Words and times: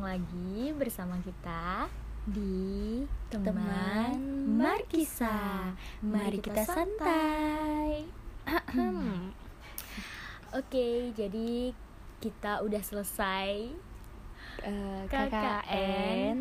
lagi 0.00 0.72
bersama 0.74 1.20
kita 1.20 1.86
di 2.28 3.04
Teman 3.28 3.44
teman 3.44 4.16
Markisa. 4.58 5.72
Mari 6.04 6.38
kita 6.40 6.64
santai. 6.66 8.04
Oke, 10.58 11.14
jadi 11.14 11.72
kita 12.20 12.60
udah 12.66 12.82
selesai 12.82 13.70
Eh, 14.60 15.02
KKN, 15.08 15.08
KKN 15.08 16.36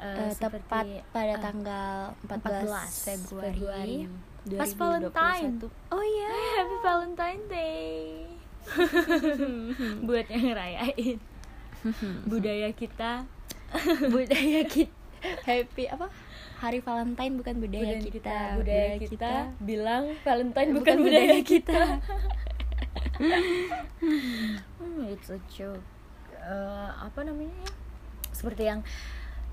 eh, 0.00 0.28
eh, 0.28 0.32
tepat 0.36 0.84
pada 1.08 1.34
eh, 1.36 1.40
tanggal 1.40 2.12
14, 2.28 2.68
14 2.68 3.08
Februari, 3.08 3.48
Februari. 3.48 3.96
2021. 4.44 4.60
Pas 4.60 4.72
Valentine. 4.76 5.56
Oh 5.92 6.04
iya. 6.04 6.32
Happy 6.60 6.76
Valentine 6.84 7.42
Day 7.48 7.96
buat 10.06 10.26
yang 10.28 10.44
ngerayain 10.52 11.16
budaya 12.28 12.68
kita. 12.74 13.24
Budaya 14.14 14.66
kita 14.66 14.98
happy 15.46 15.84
apa? 15.86 16.08
Hari 16.60 16.80
Valentine 16.80 17.34
bukan 17.36 17.54
budaya, 17.60 17.96
budaya 17.96 18.04
kita. 18.04 18.38
budaya 18.56 18.94
kita, 19.00 19.32
bilang 19.60 20.04
Valentine 20.24 20.70
bukan, 20.76 20.80
bukan 20.80 20.96
budaya 21.04 21.26
budaya 21.28 21.44
kita. 21.44 21.80
hmm, 24.80 25.12
it's 25.12 25.28
a 25.28 25.40
joke. 25.48 25.84
Eh, 26.34 26.90
apa 27.04 27.20
namanya? 27.20 27.52
Ya 27.52 27.72
seperti 28.40 28.64
yang 28.64 28.80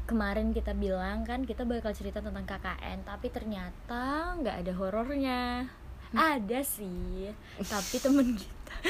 kemarin 0.08 0.56
kita 0.56 0.72
bilang 0.72 1.28
kan 1.28 1.44
kita 1.44 1.68
bakal 1.68 1.92
cerita 1.92 2.24
tentang 2.24 2.48
KKN 2.48 3.04
tapi 3.04 3.28
ternyata 3.28 4.32
nggak 4.40 4.64
ada 4.64 4.72
horornya. 4.80 5.68
Ada 6.16 6.64
sih 6.64 7.36
tapi 7.60 8.00
temen 8.00 8.40
kita 8.40 8.76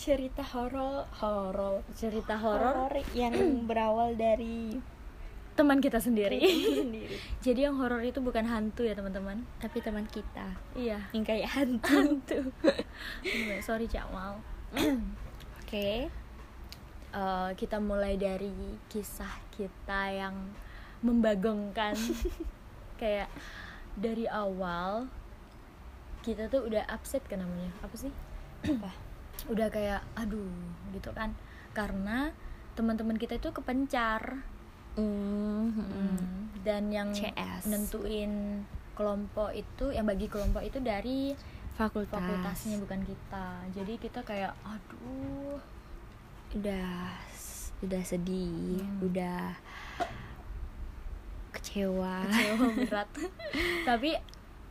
cerita 0.00 0.40
horor 0.40 1.04
horor 1.20 1.84
cerita 1.92 2.40
horor? 2.40 2.88
yang 3.12 3.36
berawal 3.68 4.16
dari 4.16 4.80
teman 5.52 5.84
kita 5.84 6.00
sendiri. 6.00 6.40
Sendiri. 6.40 7.20
jadi 7.44 7.68
yang 7.68 7.76
horor 7.76 8.00
itu 8.00 8.24
bukan 8.24 8.48
hantu 8.48 8.88
ya 8.88 8.96
teman-teman? 8.96 9.44
Tapi 9.60 9.84
teman 9.84 10.08
kita. 10.08 10.56
Iya. 10.72 11.04
Yang 11.12 11.24
kayak 11.28 11.48
hantu. 11.60 11.92
hantu. 11.92 12.40
Sorry 13.60 13.84
Jamal 13.84 14.40
Oke. 15.60 16.08
Eh, 17.10 17.50
kita 17.60 17.76
mulai 17.76 18.16
dari 18.16 18.80
kisah 18.88 19.36
kita 19.52 20.16
yang 20.16 20.48
membagongkan. 21.04 21.92
Kayak 23.00 23.28
dari 23.96 24.28
awal 24.28 25.08
kita 26.24 26.48
tuh 26.48 26.68
udah 26.68 26.88
upset 26.88 27.24
kan 27.28 27.44
namanya? 27.44 27.68
Apa 27.84 27.96
sih? 28.00 28.12
Apa? 28.64 29.09
Udah 29.44 29.68
kayak 29.68 30.00
aduh 30.14 30.50
gitu 30.90 31.10
kan 31.10 31.32
karena 31.70 32.34
teman-teman 32.72 33.14
kita 33.14 33.34
itu 33.34 33.50
kepencar 33.50 34.42
Mm, 34.90 35.70
dan 36.60 36.90
yang 36.90 37.08
CS. 37.10 37.64
nentuin 37.64 38.60
kelompok 38.92 39.48
itu 39.50 39.88
yang 39.88 40.02
bagi 40.02 40.26
kelompok 40.26 40.60
itu 40.60 40.76
dari 40.78 41.32
Fakultas. 41.72 42.10
fakultasnya 42.12 42.76
bukan 42.76 43.00
kita 43.00 43.46
jadi 43.70 43.92
kita 43.96 44.20
kayak 44.20 44.52
aduh 44.60 45.56
udah 46.52 47.14
udah 47.80 48.02
sedih, 48.02 48.82
Hmm. 48.82 49.06
udah 49.06 49.56
kecewa. 51.50 52.26
kecewa 52.26 52.66
berat 52.82 53.08
tapi 53.88 54.10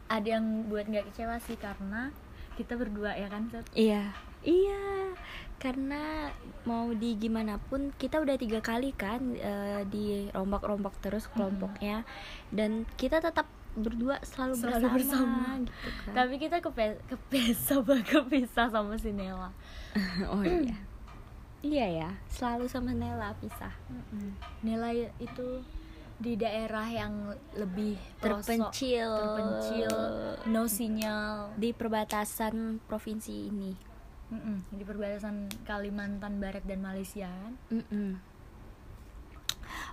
ada 0.06 0.28
yang 0.28 0.46
buat 0.66 0.86
nggak 0.86 1.10
kecewa 1.10 1.40
sih 1.40 1.56
karena 1.56 2.10
kita 2.54 2.76
berdua 2.76 3.14
ya 3.14 3.28
kan 3.28 3.48
Seth? 3.48 3.72
Iya, 3.72 4.12
iya. 4.42 5.14
Karena 5.56 6.32
mau 6.64 6.92
di 6.92 7.16
gimana 7.16 7.60
pun 7.60 7.92
kita 7.94 8.20
udah 8.20 8.36
tiga 8.36 8.60
kali 8.60 8.92
kan 8.92 9.36
eh, 9.36 9.84
di 9.86 10.32
rombak-rombak 10.32 10.96
terus 11.00 11.28
kelompoknya 11.28 12.08
dan 12.50 12.88
kita 12.96 13.20
tetap 13.20 13.44
berdua 13.76 14.18
selalu, 14.24 14.54
Selalu 14.56 14.88
bersama, 14.88 14.96
bersama. 14.98 15.46
gitu 15.62 15.90
kan. 16.04 16.14
tapi 16.16 16.34
kita 16.36 16.58
kepe 16.60 16.86
kepisah 17.06 17.80
kepisah 18.12 18.68
sama 18.68 18.96
si 18.98 19.12
Nela 19.12 19.52
oh 20.34 20.42
iya. 20.42 20.76
Iya 21.60 21.88
ya, 21.92 22.10
selalu 22.32 22.72
sama 22.72 22.96
Nela 22.96 23.36
pisah. 23.36 23.76
Nela 24.64 24.96
itu 24.96 25.60
di 26.16 26.36
daerah 26.36 26.88
yang 26.88 27.36
lebih 27.52 28.00
Terpencil. 28.20 29.04
terpencil 29.12 29.92
no 30.48 30.64
sinyal 30.66 31.52
di 31.56 31.76
perbatasan 31.76 32.80
provinsi 32.88 33.52
ini. 33.52 33.76
Mm-mm, 34.30 34.58
di 34.74 34.84
perbatasan 34.86 35.50
Kalimantan 35.66 36.38
Barat 36.38 36.62
dan 36.66 36.86
Malaysia 36.86 37.30
kan 37.30 37.54
Mm-mm. 37.74 38.22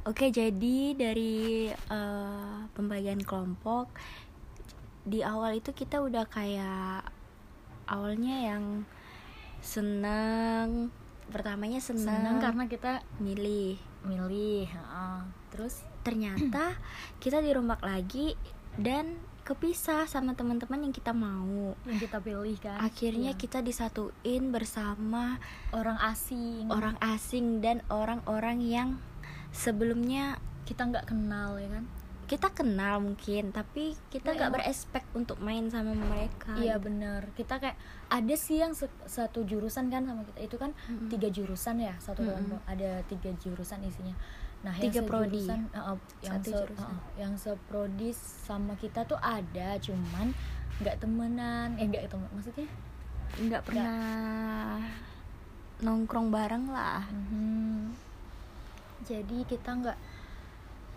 Oke, 0.06 0.30
jadi 0.30 0.94
dari 0.94 1.68
eh, 1.68 2.58
pembagian 2.72 3.20
kelompok 3.20 3.90
di 5.02 5.20
awal 5.20 5.58
itu 5.58 5.74
kita 5.74 5.98
udah 6.00 6.24
kayak 6.30 7.06
awalnya 7.90 8.54
yang 8.54 8.64
senang, 9.62 10.94
pertamanya 11.28 11.82
senang, 11.82 12.22
senang 12.22 12.36
karena 12.38 12.64
kita 12.70 12.92
milih. 13.18 13.76
milih 14.06 14.70
heeh. 14.70 15.18
terus 15.50 15.82
Ternyata 16.06 16.78
kita 17.18 17.42
dirombak 17.42 17.82
lagi 17.82 18.38
dan 18.78 19.18
kepisah 19.46 20.04
sama 20.04 20.34
teman-teman 20.34 20.82
yang 20.82 20.90
kita 20.90 21.10
mau. 21.10 21.78
yang 21.84 21.96
kita 21.96 22.18
pilih 22.18 22.58
kan 22.58 22.82
Akhirnya 22.82 23.30
Iya. 23.30 23.38
kita 23.38 23.58
disatuin 23.60 24.50
bersama 24.50 25.38
orang 25.70 25.96
asing 26.04 26.66
orang 26.68 26.98
asing 27.00 27.60
dan 27.60 27.80
orang-orang 27.88 28.58
yang 28.60 28.88
sebelumnya 29.50 30.36
kita 30.64 30.82
nggak 30.84 31.06
kenal 31.06 31.56
ya 31.56 31.70
kan 31.70 31.86
kita 32.26 32.50
kenal 32.50 32.98
mungkin 32.98 33.54
tapi 33.54 33.94
kita 34.10 34.34
Ya, 34.34 34.36
nggak 34.36 34.52
berespek 34.58 35.06
untuk 35.14 35.38
main 35.38 35.70
sama 35.70 35.94
mereka 35.94 36.58
iya 36.58 36.74
gitu. 36.74 36.90
bener 36.90 37.30
kita 37.32 37.56
kayak 37.56 37.78
ada 38.08 38.34
sih 38.34 38.58
yang 38.58 38.74
satu 39.06 39.46
jurusan 39.46 39.86
kan 39.86 40.02
sama 40.02 40.26
kita 40.26 40.40
itu 40.42 40.56
kan 40.56 40.74
Mm-mm. 40.90 41.06
tiga 41.06 41.30
jurusan 41.30 41.78
ya 41.78 41.94
satu 41.96 42.20
Mm-mm. 42.20 42.34
kelompok 42.50 42.62
ada 42.66 42.98
tiga 43.06 43.30
jurusan 43.38 43.78
isinya 43.80 44.18
nah 44.66 44.74
Tiga 44.74 44.98
yang 44.98 45.06
prodi. 45.06 45.46
uh, 45.46 45.94
yang 46.20 46.34
Satu 46.36 46.48
se- 46.48 46.58
jurusan. 46.58 46.90
uh, 46.90 47.00
yang 47.14 47.34
seprodi 47.36 48.10
sama 48.10 48.74
kita 48.74 49.00
tuh 49.02 49.14
ada 49.16 49.78
cuman 49.78 50.34
nggak 50.76 50.98
temenan 50.98 51.68
eh 51.72 51.86
nggak 51.86 52.10
temen 52.10 52.26
maksudnya 52.28 52.66
nggak 53.38 53.62
pernah 53.62 54.82
nongkrong 55.78 56.28
bareng 56.28 56.66
lah 56.66 57.06
Mhm. 57.06 57.94
jadi 59.02 59.38
kita 59.44 59.70
nggak 59.72 59.98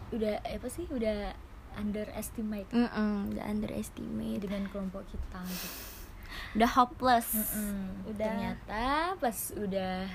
udah 0.10 0.36
apa 0.42 0.68
sih 0.68 0.90
udah 0.90 1.30
underestimate 1.76 2.66
Mm-mm, 2.72 3.30
udah 3.30 3.44
underestimate 3.46 4.42
dengan 4.42 4.66
kelompok 4.66 5.06
kita 5.06 5.40
gitu. 5.46 5.68
udah 6.56 6.70
hopeless 6.74 7.30
Mm-mm. 7.32 8.10
Udah. 8.10 8.26
ternyata 8.26 8.86
pas 9.16 9.38
udah 9.54 10.10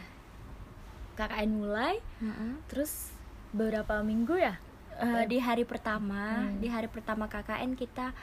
KKN 1.14 1.50
mulai 1.54 2.03
Mm-mm. 2.19 2.59
terus 2.66 3.14
beberapa 3.54 4.03
minggu 4.03 4.34
ya 4.37 4.54
Eh, 4.94 5.26
di 5.26 5.38
hari 5.38 5.62
pertama 5.62 6.38
Hmm. 6.41 6.54
di 6.56 6.66
hari 6.66 6.87
pertama 6.87 7.26
KKN 7.26 7.75
kita 7.75 8.15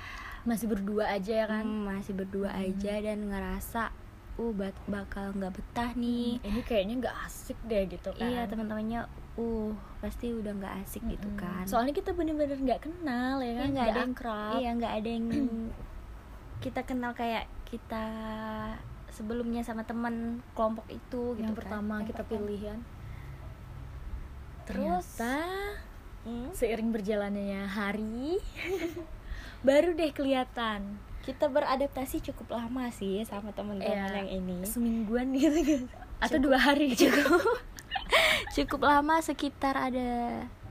masih 0.41 0.67
berdua 0.67 1.03
aja 1.09 1.33
ya 1.37 1.45
kan 1.45 1.63
mm, 1.63 1.83
masih 1.89 2.13
berdua 2.13 2.47
Hmm. 2.49 2.63
aja 2.63 2.93
dan 2.97 3.27
ngerasa 3.27 3.91
uh 4.33 4.53
bat- 4.53 4.87
bakal 4.87 5.31
nggak 5.33 5.51
betah 5.51 5.91
nih 5.93 6.39
ini 6.39 6.61
kayaknya 6.61 6.95
nggak 6.97 7.17
asik 7.21 7.59
deh 7.61 7.83
gitu 7.85 8.09
kan 8.11 8.23
iya 8.23 8.43
teman-temannya 8.45 9.03
uh 9.35 9.71
pasti 9.99 10.31
udah 10.31 10.51
nggak 10.53 10.73
asik 10.81 11.03
gitu 11.05 11.27
Mm-mm. 11.27 11.43
kan 11.43 11.63
soalnya 11.65 11.91
kita 11.91 12.11
bener-bener 12.11 12.55
nggak 12.55 12.81
kenal 12.81 13.37
ya 13.37 13.45
Iya, 13.45 13.55
kan 13.57 13.67
nggak 13.69 13.85
ada 13.85 13.99
yang 13.99 14.13
akrab 14.13 14.53
iya 14.55 14.69
nggak 14.73 14.93
ada 14.95 15.09
yang 15.09 15.25
kita 16.59 16.81
kenal 16.81 17.11
kayak 17.11 17.43
kita 17.65 18.05
sebelumnya 19.09 19.59
sama 19.59 19.83
teman 19.83 20.15
kelompok 20.51 20.87
itu 20.87 21.35
gitu 21.35 21.41
yang 21.41 21.51
kan. 21.51 21.59
pertama 21.59 21.93
Yang 21.97 22.07
kita 22.07 22.23
pertama. 22.23 22.31
pilih 22.39 22.59
kan 22.65 22.79
Terus? 24.71 25.05
ternyata 25.11 25.35
Hmm? 26.21 26.53
seiring 26.53 26.89
berjalannya 26.91 27.65
hari 27.65 28.37
baru 29.67 29.91
deh 29.91 30.09
kelihatan 30.09 31.01
kita 31.21 31.45
beradaptasi 31.47 32.21
cukup 32.23 32.53
lama 32.55 32.89
sih 32.89 33.21
sama 33.21 33.49
teman-teman 33.49 33.89
Iya, 33.89 34.21
yang 34.21 34.29
ini 34.29 34.61
semingguan 34.61 35.33
gitu 35.33 35.57
kan 35.65 35.81
atau 36.23 36.37
Cukup. 36.37 36.45
dua 36.45 36.57
hari 36.57 36.93
cukup 36.93 37.41
cukup 38.55 38.81
lama 38.83 39.17
sekitar 39.17 39.73
ada 39.73 40.09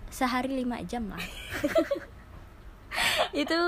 sehari 0.06 0.54
lima 0.54 0.78
jam 0.82 1.10
lah 1.10 1.22
itu 3.32 3.58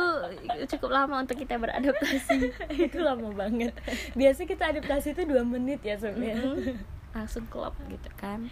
cukup 0.68 0.90
lama 0.92 1.18
untuk 1.18 1.34
kita 1.36 1.54
beradaptasi 1.54 2.38
itu 2.76 2.98
lama 2.98 3.30
banget 3.32 3.74
biasa 4.14 4.42
kita 4.42 4.70
adaptasi 4.70 5.14
itu 5.14 5.22
dua 5.22 5.42
menit 5.42 5.78
ya 5.80 5.94
sebenarnya 5.94 6.42
Mm-mm. 6.42 6.78
langsung 7.10 7.46
klop 7.46 7.74
gitu 7.86 8.10
kan 8.14 8.50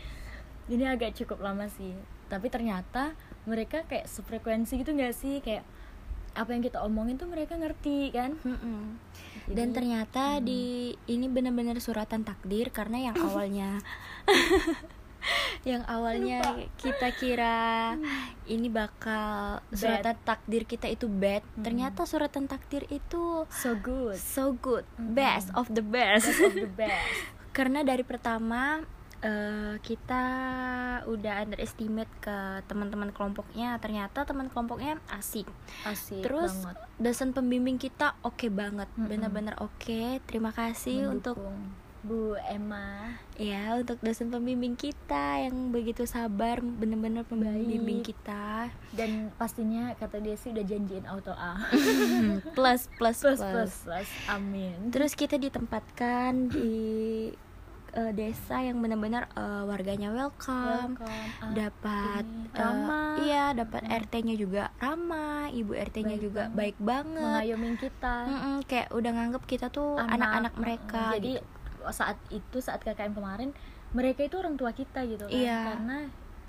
ini 0.70 0.86
agak 0.86 1.12
cukup 1.14 1.42
lama 1.42 1.66
sih 1.68 1.92
tapi 2.26 2.46
ternyata 2.46 3.12
mereka 3.42 3.82
kayak 3.84 4.06
sefrekuensi 4.06 4.78
gitu 4.78 4.90
nggak 4.90 5.12
sih 5.12 5.38
kayak 5.38 5.66
apa 6.30 6.46
yang 6.48 6.62
kita 6.62 6.78
omongin 6.80 7.18
tuh 7.18 7.26
mereka 7.26 7.58
ngerti 7.58 8.14
kan 8.14 8.38
Mm-mm. 8.40 8.94
Dan 9.50 9.68
Jadi, 9.68 9.74
ternyata 9.74 10.38
di 10.38 10.62
ini 11.04 11.26
benar-benar 11.26 11.74
suratan 11.76 12.22
takdir 12.22 12.70
karena 12.70 13.10
yang 13.10 13.16
awalnya 13.26 13.82
yang 15.62 15.84
awalnya 15.84 16.40
Lupa. 16.40 16.72
kita 16.78 17.08
kira 17.12 17.58
ini 18.46 18.72
bakal 18.72 19.60
Bad. 19.60 19.76
suratan 19.76 20.16
takdir 20.22 20.62
kita 20.64 20.86
itu 20.86 21.04
bad, 21.06 21.44
Mm. 21.50 21.60
ternyata 21.60 22.06
suratan 22.06 22.46
takdir 22.46 22.88
itu 22.88 23.44
so 23.46 23.76
good 23.76 24.16
so 24.16 24.54
good, 24.54 24.86
Mm-mm. 24.96 25.12
best 25.12 25.52
of 25.52 25.68
the 25.68 25.82
best. 25.82 26.24
best 26.24 26.40
of 26.40 26.54
the 26.54 26.70
best 26.80 27.26
karena 27.50 27.82
dari 27.82 28.00
pertama 28.00 28.80
eh, 29.20 29.74
kita 29.80 30.24
udah 31.04 31.34
underestimate 31.44 32.10
ke 32.20 32.36
teman-teman 32.66 33.12
kelompoknya, 33.12 33.76
ternyata 33.80 34.24
teman 34.24 34.48
kelompoknya 34.48 35.00
asik. 35.12 35.48
asik 35.84 36.24
Terus 36.24 36.52
banget 36.64 36.76
dosen 37.00 37.30
pembimbing 37.32 37.80
kita 37.80 38.16
oke 38.20 38.48
banget, 38.48 38.88
Mm-mm. 38.96 39.08
benar-benar 39.08 39.56
oke. 39.60 40.20
Terima 40.28 40.52
kasih 40.52 41.08
untuk 41.08 41.36
Mendukung. 41.40 41.88
Bu 42.00 42.32
Emma 42.48 43.12
ya 43.36 43.76
untuk 43.76 44.00
dosen 44.00 44.32
pembimbing 44.32 44.72
kita 44.72 45.44
yang 45.44 45.68
begitu 45.68 46.08
sabar, 46.08 46.64
benar-benar 46.64 47.28
pembimbing 47.28 48.00
Baik. 48.00 48.16
kita. 48.16 48.72
dan 48.96 49.28
pastinya 49.36 49.92
kata 50.00 50.16
dia 50.16 50.32
sih 50.32 50.48
udah 50.48 50.64
janjiin 50.64 51.04
auto 51.04 51.36
A 51.36 51.60
plus 52.56 52.88
plus 52.96 53.20
plus 53.20 53.36
plus. 53.36 53.40
plus 53.44 53.72
plus 53.84 54.08
amin 54.32 54.88
Terus 54.88 55.12
kita 55.12 55.36
ditempatkan 55.36 56.48
di 56.48 56.72
eh, 57.92 58.12
desa 58.12 58.56
yang 58.58 58.78
benar-benar 58.78 59.26
eh, 59.30 59.62
warganya 59.64 60.08
welcome. 60.08 60.94
Welcome. 60.94 61.52
Dapat 61.52 62.24
eh, 62.24 62.54
ramah. 62.54 63.14
iya 63.20 63.44
dapat 63.52 63.82
Mm. 63.82 63.98
RT-nya 64.00 64.34
juga 64.34 64.62
ramah 64.76 65.20
ibu 65.48 65.72
RT-nya 65.72 66.14
Baik 66.14 66.22
juga 66.22 66.42
banget. 66.44 66.56
baik 66.56 66.76
banget 66.78 67.22
mengayomin 67.24 67.74
kita 67.76 68.14
Mm-mm, 68.24 68.56
kayak 68.64 68.88
udah 68.90 69.10
nganggep 69.10 69.42
kita 69.44 69.66
tuh 69.68 69.96
Anak. 69.96 70.14
anak-anak 70.16 70.54
mereka 70.56 71.02
jadi 71.12 71.32
gitu. 71.36 71.90
saat 71.90 72.16
itu 72.28 72.58
saat 72.58 72.80
KKM 72.80 73.12
kemarin 73.12 73.50
mereka 73.90 74.22
itu 74.22 74.36
orang 74.36 74.54
tua 74.54 74.70
kita 74.70 75.02
gitu 75.04 75.24
kan 75.24 75.32
Iya. 75.32 75.58
karena 75.68 75.98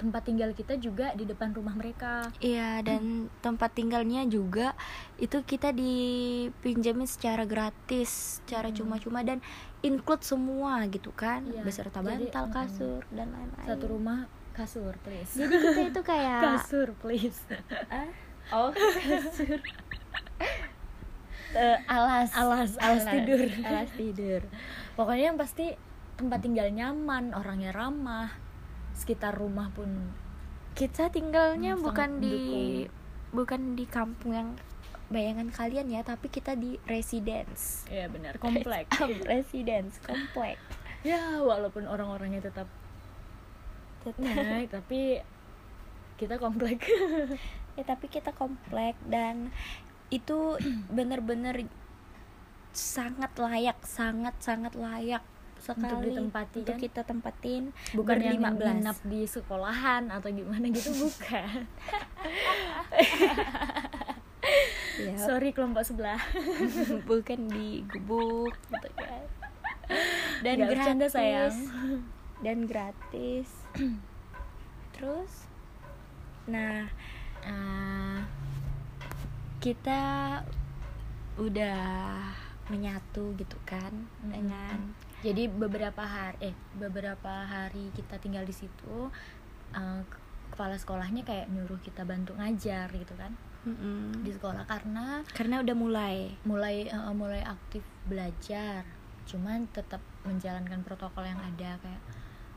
tempat 0.02 0.26
tinggal 0.26 0.50
kita 0.58 0.82
juga 0.82 1.14
di 1.14 1.30
depan 1.30 1.54
rumah 1.54 1.78
mereka. 1.78 2.26
Iya 2.42 2.82
dan 2.82 3.30
tempat 3.46 3.78
tinggalnya 3.78 4.26
juga 4.26 4.74
itu 5.22 5.46
kita 5.46 5.70
dipinjemin 5.70 7.06
secara 7.06 7.46
gratis 7.46 8.42
secara 8.42 8.74
Mm. 8.74 8.76
cuma-cuma 8.82 9.22
dan 9.22 9.38
include 9.86 10.26
semua 10.26 10.82
gitu 10.90 11.14
kan. 11.14 11.46
Iya, 11.46 11.62
beserta 11.62 12.02
jadi, 12.02 12.26
bantal 12.34 12.46
mm-mm. 12.50 12.58
kasur 12.58 13.02
dan 13.14 13.30
lain-lain. 13.30 13.68
Satu 13.70 13.86
rumah 13.94 14.26
kasur 14.58 14.98
please. 15.06 15.38
Jadi 15.38 15.56
kita 15.62 15.82
itu 15.94 16.02
kayak 16.02 16.40
kasur 16.50 16.98
please. 16.98 17.38
Ah? 17.94 18.10
oh. 18.58 18.74
Kasur. 19.06 19.62
Eh, 21.52 21.78
alas 21.86 22.32
alas 22.34 22.74
alas. 22.82 23.06
tidur. 23.06 23.44
Alas 23.62 23.92
tidur. 23.94 24.42
Pokoknya 24.98 25.36
yang 25.36 25.38
pasti 25.38 25.76
tempat 26.16 26.42
tinggal 26.42 26.72
nyaman 26.74 27.36
orangnya 27.38 27.70
ramah 27.76 28.51
sekitar 29.02 29.34
rumah 29.34 29.74
pun. 29.74 29.90
Kita 30.72 31.10
tinggalnya 31.10 31.74
Hmm, 31.74 31.84
bukan 31.84 32.10
di 32.18 32.30
mendukung. 32.30 33.00
bukan 33.32 33.62
di 33.74 33.86
kampung 33.86 34.32
yang 34.32 34.50
bayangan 35.08 35.52
kalian 35.52 35.90
ya 35.90 36.02
tapi 36.02 36.30
kita 36.30 36.54
di 36.54 36.80
residence. 36.86 37.84
Ya 37.90 38.08
benar. 38.08 38.38
Komplek. 38.38 38.88
Residence 39.28 40.00
komplek. 40.00 40.56
Ya 41.02 41.42
walaupun 41.42 41.84
orang-orangnya 41.84 42.46
tetap 42.46 42.70
nah 44.18 44.62
tapi 44.68 45.20
kita 46.16 46.38
komplek. 46.38 46.86
Ya 47.72 47.88
tapi 47.88 48.12
kita 48.12 48.36
komplek 48.36 49.00
dan 49.08 49.48
itu 50.12 50.60
bener-bener 50.92 51.72
sangat 52.72 53.32
layak 53.36 53.80
sangat 53.84 54.36
sangat 54.44 54.76
layak 54.76 55.24
sekali 55.62 56.10
ditempati, 56.10 56.60
untuk 56.62 56.76
kan? 56.76 56.82
kita 56.82 57.02
tempatin 57.02 57.64
bukan 57.94 58.18
yang 58.18 58.36
berlima 58.36 58.50
belas. 58.52 58.74
nginap 58.76 58.98
di 59.06 59.22
sekolahan 59.24 60.04
atau 60.10 60.30
gimana 60.30 60.66
gitu 60.68 60.90
bukan 61.06 61.64
ya, 65.06 65.16
sorry 65.18 65.54
kelompok 65.54 65.86
sebelah 65.86 66.20
bukan 67.10 67.40
di 67.48 67.86
gubuk 67.88 68.54
gitu 68.68 68.90
kan 68.98 69.24
dan 70.42 70.54
Nggak 70.58 70.68
gratis 70.68 70.78
bercanda, 70.78 71.08
sayang. 71.08 71.58
dan 72.42 72.58
gratis 72.66 73.50
terus 74.96 75.46
nah 76.46 76.90
Ah, 77.42 78.22
kita 79.58 80.02
udah 81.42 82.22
menyatu 82.70 83.34
gitu 83.34 83.58
kan 83.66 83.90
Mm-mm. 84.22 84.30
dengan 84.30 84.78
jadi 85.22 85.48
beberapa 85.48 86.02
hari 86.02 86.52
eh 86.52 86.56
beberapa 86.76 87.46
hari 87.46 87.94
kita 87.94 88.18
tinggal 88.18 88.44
di 88.46 88.54
situ 88.54 89.10
eh, 89.74 90.02
kepala 90.52 90.76
sekolahnya 90.76 91.24
kayak 91.24 91.48
nyuruh 91.48 91.80
kita 91.80 92.04
bantu 92.04 92.36
ngajar 92.36 92.92
gitu 92.92 93.14
kan 93.16 93.32
Mm-mm. 93.62 94.26
di 94.26 94.34
sekolah 94.34 94.66
karena 94.66 95.22
karena 95.38 95.62
udah 95.62 95.76
mulai 95.78 96.34
mulai 96.44 96.90
eh, 96.90 97.14
mulai 97.14 97.46
aktif 97.46 97.86
belajar 98.10 98.84
cuman 99.30 99.70
tetap 99.70 100.02
menjalankan 100.26 100.82
protokol 100.82 101.24
yang 101.24 101.40
ada 101.40 101.78
kayak 101.80 102.04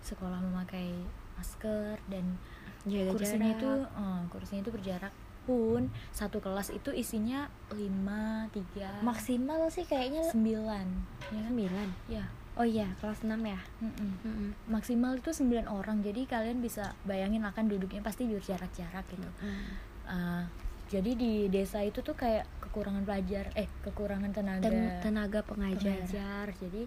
sekolah 0.01 0.41
memakai 0.41 0.97
masker 1.37 2.01
dan 2.09 2.41
jaga 2.89 3.13
kursinya 3.17 3.53
jarak. 3.53 3.61
itu 3.61 3.71
eh, 3.85 4.21
kursinya 4.33 4.61
itu 4.65 4.73
berjarak 4.73 5.15
pun 5.45 5.93
satu 6.09 6.41
kelas 6.41 6.73
itu 6.73 6.89
isinya 6.97 7.53
lima 7.77 8.49
tiga 8.49 9.05
maksimal 9.05 9.69
sih 9.69 9.85
kayaknya 9.85 10.25
sembilan 10.33 10.87
ya 11.29 11.37
kan? 11.37 11.45
sembilan 11.53 11.89
ya 12.09 12.25
oh 12.55 12.67
iya 12.67 12.87
kelas 13.03 13.27
6 13.27 13.35
ya 13.35 13.61
mm-mm. 13.83 14.11
Mm-mm. 14.23 14.51
maksimal 14.71 15.19
itu 15.19 15.35
9 15.35 15.67
orang 15.67 16.01
jadi 16.07 16.23
kalian 16.27 16.63
bisa 16.63 16.95
bayangin 17.03 17.43
akan 17.43 17.67
duduknya 17.67 18.01
pasti 18.03 18.27
berjarak-jarak 18.31 19.05
gitu 19.11 19.31
Mm. 19.43 19.65
Uh, 20.05 20.45
jadi 20.93 21.17
di 21.17 21.33
desa 21.49 21.81
itu 21.81 22.05
tuh 22.05 22.13
kayak 22.13 22.45
kekurangan 22.61 23.09
pelajar 23.09 23.49
eh 23.57 23.67
kekurangan 23.83 24.31
tenaga 24.37 24.69
dan 24.69 25.01
tenaga 25.01 25.41
pengajar, 25.41 26.05
pengajar 26.05 26.47
jadi 26.61 26.83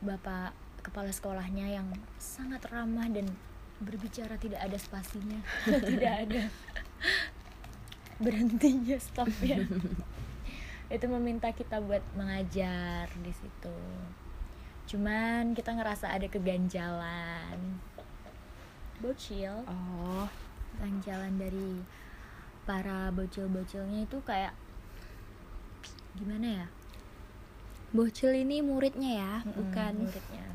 bapak 0.00 0.56
kepala 0.80 1.12
sekolahnya 1.12 1.76
yang 1.76 1.86
sangat 2.16 2.64
ramah 2.72 3.04
dan 3.12 3.28
berbicara 3.84 4.40
tidak 4.40 4.64
ada 4.64 4.78
spasinya 4.80 5.40
tidak 5.92 6.14
ada 6.28 6.42
berhentinya 8.24 8.96
stopnya 8.96 9.64
itu 10.94 11.06
meminta 11.06 11.52
kita 11.52 11.78
buat 11.78 12.02
mengajar 12.16 13.06
di 13.22 13.32
situ 13.32 13.76
cuman 14.90 15.54
kita 15.54 15.70
ngerasa 15.70 16.10
ada 16.10 16.26
keganjalan. 16.26 17.78
Bocil. 18.98 19.62
Oh. 19.70 20.26
Jalan 21.06 21.38
dari 21.38 21.78
para 22.66 23.12
bocil-bocilnya 23.14 24.08
itu 24.08 24.18
kayak 24.26 24.56
gimana 26.18 26.64
ya? 26.64 26.66
Bocil 27.90 28.34
ini 28.34 28.62
muridnya 28.62 29.12
ya 29.18 29.34
Mm-mm, 29.42 29.54
bukan 29.54 29.92
muridnya. 30.06 30.46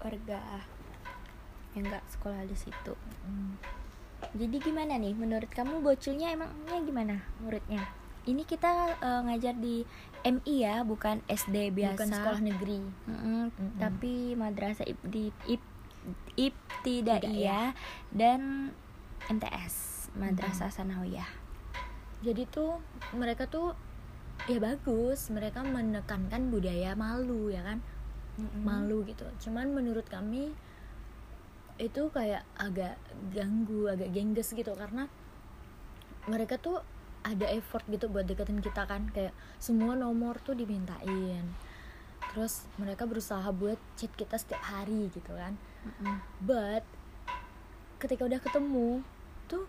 warga 0.00 0.42
yang 1.76 1.84
nggak 1.86 2.04
sekolah 2.10 2.42
di 2.46 2.56
situ. 2.56 2.94
Mm. 3.26 3.54
jadi 4.36 4.56
gimana 4.60 4.96
nih? 5.00 5.14
Menurut 5.16 5.50
kamu 5.52 5.80
bocilnya 5.84 6.32
emangnya 6.34 6.78
gimana 6.82 7.14
muridnya? 7.42 7.84
Ini 8.24 8.42
kita 8.44 8.96
eh, 9.00 9.20
ngajar 9.28 9.54
di 9.56 9.82
MI 10.20 10.54
ya 10.64 10.84
bukan 10.84 11.24
SD 11.26 11.72
biasa 11.72 11.96
bukan 11.96 12.10
sekolah 12.12 12.40
negeri. 12.44 12.80
Mm-mm, 13.08 13.48
Mm-mm. 13.50 13.70
tapi 13.80 14.36
madrasah 14.36 14.84
ib 14.84 15.00
di 15.06 15.32
ib 15.48 15.62
ib 16.36 16.54
tidak 16.84 17.24
Tidak, 17.24 17.36
iya 17.36 17.72
dan 18.12 18.72
MTS 19.28 20.08
madrasah 20.16 20.72
sanawiyah. 20.72 21.28
Jadi 22.20 22.44
tuh 22.48 22.80
mereka 23.16 23.48
tuh 23.48 23.72
ya 24.48 24.60
bagus. 24.60 25.32
Mereka 25.32 25.64
menekankan 25.64 26.52
budaya 26.52 26.92
malu 26.96 27.48
ya 27.48 27.64
kan? 27.64 27.78
Mm-mm. 28.40 28.64
malu 28.64 29.04
gitu. 29.04 29.24
Cuman 29.40 29.72
menurut 29.76 30.08
kami 30.08 30.52
itu 31.80 32.02
kayak 32.12 32.44
agak 32.60 32.96
ganggu 33.32 33.88
agak 33.88 34.12
gengges 34.12 34.52
gitu. 34.52 34.72
Karena 34.76 35.08
mereka 36.28 36.60
tuh 36.60 36.84
ada 37.22 37.46
effort 37.50 37.84
gitu 37.86 38.08
buat 38.08 38.24
deketin 38.24 38.60
kita 38.60 38.84
kan. 38.84 39.08
Kayak 39.10 39.32
semua 39.56 39.92
nomor 39.94 40.40
tuh 40.40 40.54
dimintain. 40.54 41.44
Terus 42.30 42.64
mereka 42.76 43.04
berusaha 43.04 43.44
buat 43.50 43.76
chat 43.94 44.12
kita 44.12 44.36
setiap 44.36 44.62
hari 44.62 45.08
gitu 45.10 45.32
kan. 45.32 45.56
Mm-mm. 45.80 46.20
but 46.44 46.84
ketika 47.96 48.28
udah 48.28 48.36
ketemu 48.36 49.00
tuh 49.48 49.64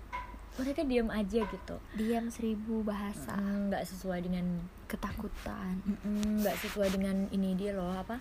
mereka 0.59 0.83
diam 0.83 1.07
aja 1.07 1.47
gitu. 1.47 1.75
Diam 1.95 2.27
seribu 2.27 2.83
bahasa. 2.83 3.31
Mm, 3.39 3.71
nggak 3.71 3.87
sesuai 3.87 4.19
dengan 4.19 4.59
ketakutan. 4.91 5.79
Mm, 5.87 6.43
nggak 6.43 6.59
sesuai 6.59 6.91
dengan 6.91 7.31
ini 7.31 7.55
dia 7.55 7.71
loh 7.71 7.95
apa? 7.95 8.19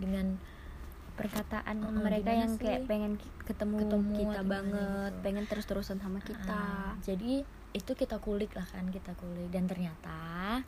Dengan 0.00 0.40
perkataan 1.12 1.84
Heeh, 1.84 2.00
mereka 2.00 2.32
yang 2.32 2.56
sih? 2.56 2.64
kayak 2.64 2.88
pengen 2.88 3.20
ketemu, 3.44 3.76
Ketemu 3.84 4.10
kita 4.16 4.40
banget 4.40 5.12
gitu. 5.12 5.20
pengen 5.20 5.44
terus 5.44 5.64
terusan 5.68 6.00
sama 6.00 6.24
kita. 6.24 6.96
Jadi 7.04 7.44
itu 7.70 7.92
kita 7.94 8.18
kulik 8.18 8.50
lah 8.58 8.66
kan 8.66 8.90
kita 8.90 9.14
kulik 9.14 9.48
dan 9.54 9.70
ternyata 9.70 10.60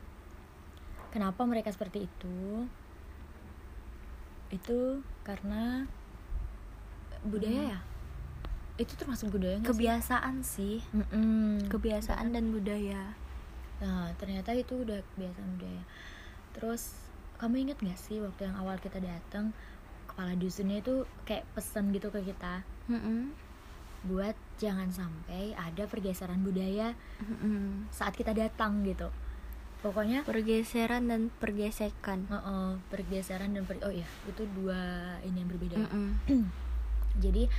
kenapa 1.10 1.42
mereka 1.44 1.74
seperti 1.74 2.06
itu 2.06 2.66
itu 4.52 5.02
karena 5.26 5.86
budaya 7.26 7.78
ya 7.78 7.80
itu 8.80 8.96
termasuk 8.96 9.34
budaya 9.34 9.60
sih? 9.60 9.66
kebiasaan 9.68 10.36
sih 10.42 10.78
Mm-mm. 10.94 11.68
kebiasaan 11.70 12.32
dan 12.34 12.50
budaya 12.50 13.18
Nah, 13.82 14.14
ternyata 14.14 14.54
itu 14.54 14.86
udah 14.86 15.02
kebiasaan 15.02 15.58
budaya. 15.58 15.82
Terus, 16.54 16.94
kamu 17.42 17.66
inget 17.66 17.82
gak 17.82 17.98
sih 17.98 18.22
waktu 18.22 18.46
yang 18.46 18.54
awal 18.54 18.78
kita 18.78 19.02
datang, 19.02 19.50
kepala 20.06 20.38
dusunnya 20.38 20.78
itu 20.78 21.02
kayak 21.26 21.42
pesan 21.56 21.90
gitu 21.90 22.12
ke 22.12 22.20
kita 22.20 22.60
Mm-mm. 22.86 23.32
Buat 24.02 24.34
jangan 24.58 24.90
sampai 24.90 25.54
ada 25.54 25.86
pergeseran 25.86 26.42
budaya 26.42 26.94
Mm-mm. 27.22 27.86
saat 27.94 28.14
kita 28.18 28.34
datang 28.34 28.82
gitu. 28.82 29.10
Pokoknya, 29.82 30.22
pergeseran 30.22 31.10
dan 31.10 31.34
pergesekan 31.42 32.30
uh-uh, 32.30 32.78
pergeseran 32.86 33.50
dan 33.50 33.66
per- 33.66 33.82
oh 33.82 33.90
iya, 33.90 34.06
itu 34.30 34.46
dua 34.54 34.78
ini 35.26 35.42
yang 35.42 35.50
berbeda. 35.50 35.74
ya. 35.74 35.86
Mm-mm. 35.90 36.46
Jadi 37.24 37.50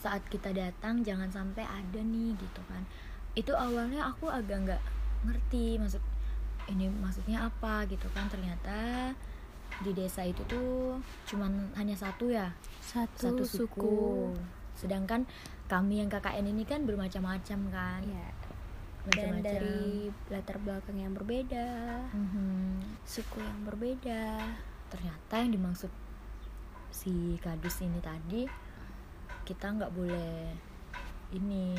saat 0.00 0.22
kita 0.30 0.54
datang 0.54 1.02
jangan 1.02 1.26
sampai 1.30 1.66
ada 1.66 2.00
nih 2.00 2.38
gitu 2.38 2.62
kan. 2.70 2.86
Itu 3.34 3.54
awalnya 3.58 4.14
aku 4.14 4.30
agak 4.30 4.62
nggak 4.62 4.82
ngerti 5.26 5.76
maksud 5.76 6.00
ini 6.70 6.86
maksudnya 6.88 7.50
apa 7.50 7.82
gitu 7.90 8.06
kan 8.14 8.30
ternyata 8.30 9.10
di 9.82 9.90
desa 9.90 10.22
itu 10.24 10.40
tuh 10.46 11.02
cuman 11.26 11.74
hanya 11.74 11.98
satu 11.98 12.30
ya 12.30 12.54
satu, 12.78 13.42
satu 13.42 13.44
suku. 13.44 14.30
Sedangkan 14.78 15.26
kami 15.70 16.02
yang 16.02 16.10
KKN 16.10 16.50
ini 16.50 16.66
kan 16.66 16.82
bermacam-macam 16.82 17.58
kan. 17.70 18.02
Ya. 18.02 18.28
Macam-macam. 19.00 19.16
dan 19.16 19.40
dari 19.40 19.80
latar 20.28 20.60
belakang 20.60 20.92
yang 20.94 21.16
berbeda 21.16 21.64
Mhm. 22.12 22.84
suku 23.00 23.40
yang 23.40 23.64
berbeda 23.64 24.44
ternyata 24.86 25.40
yang 25.40 25.50
dimaksud 25.50 25.88
si 26.90 27.40
kadus 27.40 27.80
ini 27.80 27.96
tadi 27.98 28.44
kita 29.42 29.72
nggak 29.72 29.96
boleh 29.96 30.52
ini 31.32 31.72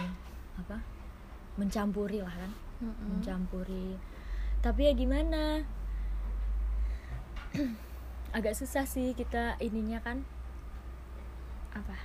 apa 0.57 0.81
mencampuri 1.55 2.25
lah 2.25 2.33
kan 2.33 2.51
Mm-mm. 2.81 3.05
mencampuri 3.13 4.01
tapi 4.59 4.89
ya 4.89 4.93
gimana 4.97 5.61
agak 8.33 8.57
susah 8.57 8.83
sih 8.83 9.13
kita 9.13 9.61
ininya 9.61 10.01
kan 10.01 10.25
apa 11.71 11.95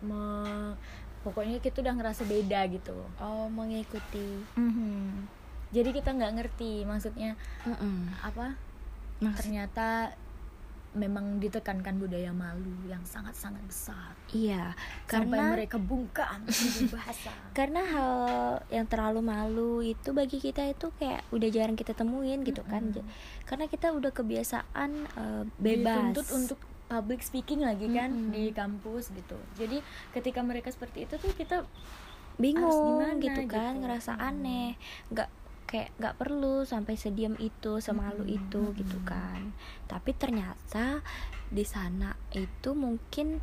me- 0.00 0.74
pokoknya 1.20 1.58
kita 1.58 1.80
udah 1.80 1.94
ngerasa 1.94 2.22
beda 2.24 2.60
gitu. 2.68 2.96
Oh 3.18 3.46
mengikuti. 3.48 4.42
Jadi 5.68 5.90
kita 5.92 6.10
nggak 6.10 6.32
ngerti 6.34 6.82
maksudnya 6.82 7.36
Mm-mm. 7.62 8.08
apa? 8.18 8.56
Maksud- 9.18 9.44
ternyata 9.44 10.16
memang 10.88 11.36
ditekankan 11.36 12.00
budaya 12.00 12.32
malu 12.32 12.72
yang 12.88 13.04
sangat-sangat 13.04 13.60
besar. 13.68 14.16
Iya 14.32 14.72
sampai 15.04 15.36
karena 15.36 15.52
mereka 15.52 15.76
bungkam 15.76 16.48
bahasa. 16.96 17.28
karena 17.52 17.84
hal 17.84 18.12
yang 18.72 18.88
terlalu 18.88 19.20
malu 19.20 19.84
itu 19.84 20.16
bagi 20.16 20.40
kita 20.40 20.64
itu 20.64 20.88
kayak 20.96 21.28
udah 21.28 21.48
jarang 21.52 21.76
kita 21.76 21.92
temuin 21.92 22.40
gitu 22.40 22.64
kan. 22.64 22.88
Mm-mm. 22.88 23.04
Ja- 23.04 23.08
karena 23.44 23.68
kita 23.68 23.92
udah 23.92 24.08
kebiasaan 24.10 24.90
eh, 25.04 25.44
bebas. 25.60 26.16
dituntut 26.16 26.26
untuk 26.32 26.58
public 26.88 27.20
speaking 27.20 27.60
lagi 27.60 27.86
kan 27.86 28.10
Mm-mm. 28.10 28.32
di 28.32 28.50
kampus 28.50 29.12
gitu 29.12 29.36
jadi 29.54 29.84
ketika 30.10 30.40
mereka 30.40 30.68
seperti 30.68 31.04
itu 31.04 31.14
tuh 31.14 31.32
kita 31.32 31.68
bingung 32.36 32.64
gimana 32.98 33.18
gitu 33.18 33.42
kan 33.46 33.72
gitu. 33.72 33.80
ngerasa 33.82 34.12
Mm. 34.14 34.24
aneh 34.24 34.68
nggak 35.08 35.28
kayak 35.64 35.92
nggak 35.94 36.16
perlu 36.16 36.64
sampai 36.64 36.96
sediam 36.96 37.36
itu 37.36 37.76
semalu 37.78 38.24
Mm-mm, 38.24 38.36
itu 38.40 38.62
gitu 38.74 38.98
kan 39.04 39.52
tapi 39.84 40.10
ternyata 40.12 41.04
di 41.46 41.60
sana 41.62 42.16
itu 42.32 42.72
mungkin 42.72 43.36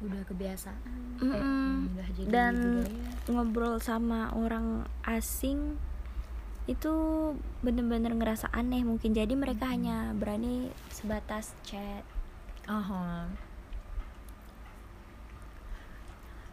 udah 0.00 0.24
kebiasaan 0.24 1.20
Mm-mm. 1.20 1.36
eh, 1.36 1.92
udah 1.92 2.08
jadi 2.10 2.28
Dan- 2.32 2.80
budaya. 2.80 3.12
ngobrol 3.28 3.76
sama 3.76 4.32
orang 4.32 4.66
asing 5.04 5.76
itu 6.64 6.92
bener-bener 7.60 8.14
ngerasa 8.14 8.48
aneh 8.50 8.80
mungkin 8.80 9.12
jadi 9.12 9.34
mereka 9.34 9.66
Mm-mm. 9.66 9.74
hanya 9.74 9.96
berani 10.14 10.72
sebatas 10.88 11.52
chat 11.60 12.06
Aha. 12.70 13.26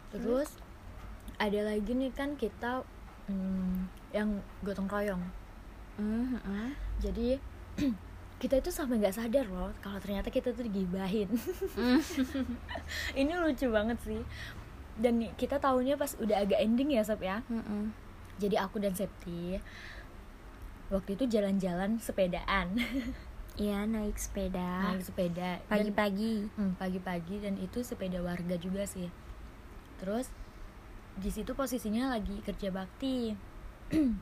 terus 0.08 0.56
ada 1.36 1.60
lagi 1.62 1.92
nih 1.92 2.10
kan 2.10 2.34
kita 2.34 2.82
hmm, 3.28 3.86
yang 4.10 4.28
gotong 4.60 4.88
royong 4.88 5.22
Mhm. 5.94 6.74
jadi 6.98 7.38
kita 8.40 8.58
itu 8.58 8.70
sampai 8.70 8.98
nggak 8.98 9.14
sadar 9.14 9.46
loh 9.46 9.70
kalau 9.78 9.98
ternyata 9.98 10.30
kita 10.30 10.50
tuh 10.50 10.62
digibahin 10.62 11.26
ini 13.20 13.32
lucu 13.34 13.66
banget 13.68 13.98
sih 14.00 14.22
dan 14.96 15.22
kita 15.34 15.58
tahunya 15.58 15.94
pas 15.94 16.18
udah 16.18 16.42
agak 16.42 16.58
ending 16.58 16.94
ya 16.94 17.02
Sob 17.02 17.20
ya 17.20 17.42
Mhm. 17.46 17.90
jadi 18.38 18.62
aku 18.62 18.78
dan 18.78 18.94
Septi 18.94 19.58
waktu 20.88 21.14
itu 21.14 21.28
jalan-jalan 21.28 22.00
sepedaan 22.00 22.74
Iya 23.58 23.84
naik 23.84 24.14
sepeda. 24.14 24.94
Naik 24.94 25.02
sepeda 25.02 25.58
Dan- 25.58 25.66
pagi-pagi. 25.66 26.46
Hmm, 26.54 26.78
pagi-pagi 26.78 27.42
dan 27.42 27.58
itu 27.58 27.82
sepeda 27.82 28.22
warga 28.22 28.54
juga 28.54 28.86
sih. 28.86 29.10
Terus 29.98 30.30
di 31.18 31.26
situ 31.28 31.52
posisinya 31.52 32.14
lagi 32.14 32.38
kerja 32.40 32.70
bakti. 32.70 33.34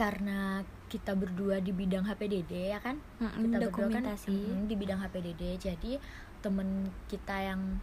Karena 0.00 0.60
kita 0.86 1.16
berdua 1.16 1.58
di 1.58 1.72
bidang 1.72 2.04
HPDD 2.04 2.52
ya 2.68 2.78
kan? 2.78 3.00
Mm-mm, 3.18 3.48
kita 3.48 3.56
berdua 3.64 3.88
kan 3.88 4.04
dokumentasi. 4.04 4.36
mm, 4.36 4.64
di 4.68 4.74
bidang 4.76 5.00
HPDD 5.00 5.42
jadi 5.56 5.92
temen 6.38 6.68
kita 7.08 7.34
yang 7.40 7.80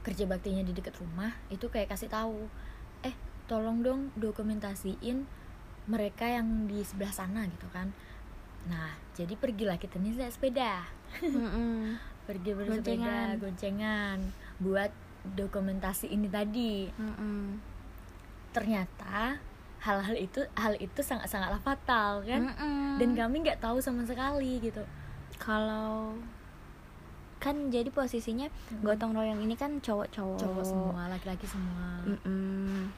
kerja 0.00 0.24
baktinya 0.24 0.64
di 0.64 0.72
dekat 0.72 0.96
rumah 0.96 1.32
itu 1.48 1.68
kayak 1.68 1.88
kasih 1.88 2.08
tahu 2.08 2.48
eh 3.00 3.12
tolong 3.44 3.80
dong 3.80 4.00
dokumentasiin 4.16 5.24
mereka 5.84 6.24
yang 6.24 6.64
di 6.64 6.80
sebelah 6.80 7.12
sana 7.12 7.44
gitu 7.44 7.68
kan 7.68 7.92
nah 8.64 8.90
jadi 9.12 9.34
pergilah 9.36 9.76
kita 9.76 10.00
nih 10.00 10.16
naik 10.16 10.32
sepeda 10.32 10.84
Mm-mm. 11.20 11.94
pergi 12.28 12.50
bersepeda 12.56 12.80
Goncengan. 12.80 13.28
goncengan 13.36 14.18
buat 14.58 14.90
dokumentasi 15.36 16.08
ini 16.08 16.28
tadi 16.28 16.88
Mm-mm. 16.96 17.60
ternyata 18.52 19.36
hal-hal 19.84 20.16
itu 20.16 20.40
hal 20.56 20.72
itu 20.80 21.00
sangat 21.04 21.28
sangatlah 21.28 21.60
fatal 21.60 22.24
kan 22.24 22.48
Mm-mm. 22.48 22.96
dan 22.96 23.12
kami 23.12 23.44
nggak 23.44 23.60
tahu 23.60 23.80
sama 23.84 24.08
sekali 24.08 24.56
gitu 24.64 24.80
kalau 25.36 26.16
kan 27.36 27.68
jadi 27.68 27.92
posisinya 27.92 28.48
gotong 28.80 29.12
royong 29.12 29.44
ini 29.44 29.52
kan 29.52 29.76
cowok-cowok 29.84 30.40
cowok 30.40 30.64
semua 30.64 31.12
laki-laki 31.12 31.44
semua 31.44 32.00
Mm-mm. 32.08 32.88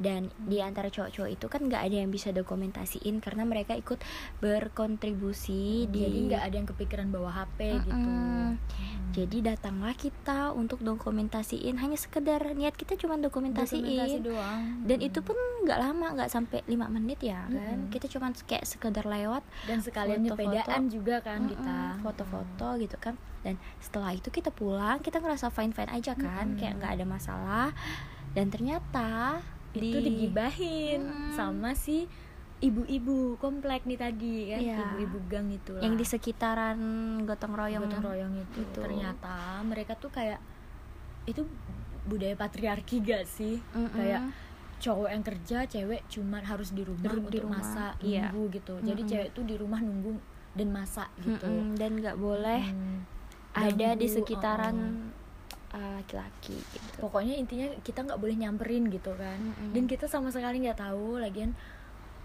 Dan 0.00 0.32
di 0.48 0.64
antara 0.64 0.88
cowok-cowok 0.88 1.30
itu 1.30 1.46
kan 1.52 1.60
nggak 1.68 1.82
ada 1.84 1.96
yang 2.00 2.08
bisa 2.08 2.32
dokumentasiin 2.32 3.20
karena 3.20 3.44
mereka 3.44 3.76
ikut 3.76 4.00
berkontribusi 4.40 5.84
di 5.92 6.08
jadi 6.08 6.18
nggak 6.32 6.42
ada 6.48 6.54
yang 6.56 6.68
kepikiran 6.72 7.12
bawa 7.12 7.44
HP 7.44 7.84
gitu 7.84 7.92
Mm-mm. 7.92 8.56
Hmm. 8.56 9.12
jadi 9.12 9.54
datanglah 9.54 9.92
kita 9.92 10.56
untuk 10.56 10.80
dokumentasiin 10.80 11.76
hanya 11.76 12.00
sekedar 12.00 12.40
niat 12.56 12.72
kita 12.80 12.96
cuma 12.96 13.20
Dokumentasi 13.20 13.84
dokumentasiin 13.84 14.24
doang 14.24 14.60
dan 14.88 14.98
itu 15.04 15.20
pun 15.20 15.36
nggak 15.68 15.78
lama 15.78 16.06
nggak 16.16 16.30
sampai 16.32 16.64
lima 16.64 16.88
menit 16.88 17.20
ya 17.20 17.44
kan 17.44 17.84
Mm-mm. 17.84 17.92
kita 17.92 18.08
cuma 18.08 18.32
kayak 18.48 18.64
sekedar 18.64 19.04
lewat 19.04 19.44
dan 19.68 19.84
sekalian 19.84 20.24
foto-foto. 20.24 20.40
nyepedaan 20.48 20.82
juga 20.88 21.16
kan 21.20 21.44
Mm-mm, 21.44 21.52
kita 21.52 21.76
foto-foto 22.00 22.68
gitu 22.80 22.96
kan 22.96 23.14
dan 23.44 23.60
setelah 23.84 24.16
itu 24.16 24.32
kita 24.32 24.48
pulang 24.48 25.04
kita 25.04 25.20
ngerasa 25.20 25.52
fine 25.52 25.76
fine 25.76 25.92
aja 25.92 26.16
kan 26.16 26.56
Mm-mm. 26.56 26.58
kayak 26.58 26.80
nggak 26.80 26.92
ada 26.96 27.04
masalah 27.04 27.68
dan 28.32 28.46
ternyata 28.48 29.42
itu 29.72 29.96
di- 29.96 30.04
digibahin 30.04 31.00
Mm-mm. 31.00 31.32
sama 31.32 31.72
si 31.72 32.10
ibu-ibu 32.60 33.34
komplek 33.36 33.82
nih 33.82 33.96
tadi 33.96 34.34
kan 34.48 34.60
Iya. 34.60 34.76
ibu-ibu 34.84 35.18
gang 35.26 35.48
itu 35.48 35.72
yang 35.78 35.94
di 35.94 36.04
sekitaran 36.04 36.76
gotong 37.22 37.54
royong 37.54 37.82
gotong 37.82 38.04
royong 38.04 38.34
itu. 38.36 38.58
itu. 38.60 38.78
ternyata 38.78 39.34
mereka 39.62 39.94
tuh 39.94 40.08
kayak 40.08 40.40
itu 41.24 41.40
budaya 42.02 42.34
patriarki 42.34 43.00
gak 43.00 43.24
sih 43.24 43.60
Mm-mm. 43.70 43.90
kayak 43.90 44.22
cowok 44.76 45.08
yang 45.08 45.20
kerja 45.22 45.58
cewek 45.66 46.02
cuman 46.06 46.42
harus 46.42 46.72
di 46.72 46.82
rumah 46.82 47.04
di 47.04 47.16
untuk 47.18 47.42
rumah, 47.42 47.60
masak 47.60 47.94
iya. 48.00 48.28
nunggu 48.28 48.48
gitu 48.54 48.74
jadi 48.82 48.96
Mm-mm. 48.98 49.10
cewek 49.10 49.28
tuh 49.30 49.44
di 49.44 49.54
rumah 49.54 49.78
nunggu 49.78 50.12
dan 50.50 50.68
masak 50.68 51.08
gitu 51.18 51.46
Mm-mm, 51.46 51.76
dan 51.76 51.90
nggak 51.96 52.16
boleh 52.16 52.62
Hmm. 52.66 53.04
ada 53.52 53.88
di 53.92 54.06
sekitaran 54.06 54.76
uh, 54.76 55.19
laki-laki 55.72 56.58
gitu 56.58 56.96
pokoknya 56.98 57.34
intinya 57.34 57.70
kita 57.80 58.02
nggak 58.02 58.18
boleh 58.18 58.34
nyamperin 58.34 58.88
gitu 58.88 59.14
kan 59.14 59.38
Mm-mm. 59.38 59.70
dan 59.70 59.84
kita 59.84 60.04
sama 60.04 60.28
sekali 60.28 60.58
nggak 60.60 60.80
tahu 60.80 61.16
lagian 61.16 61.54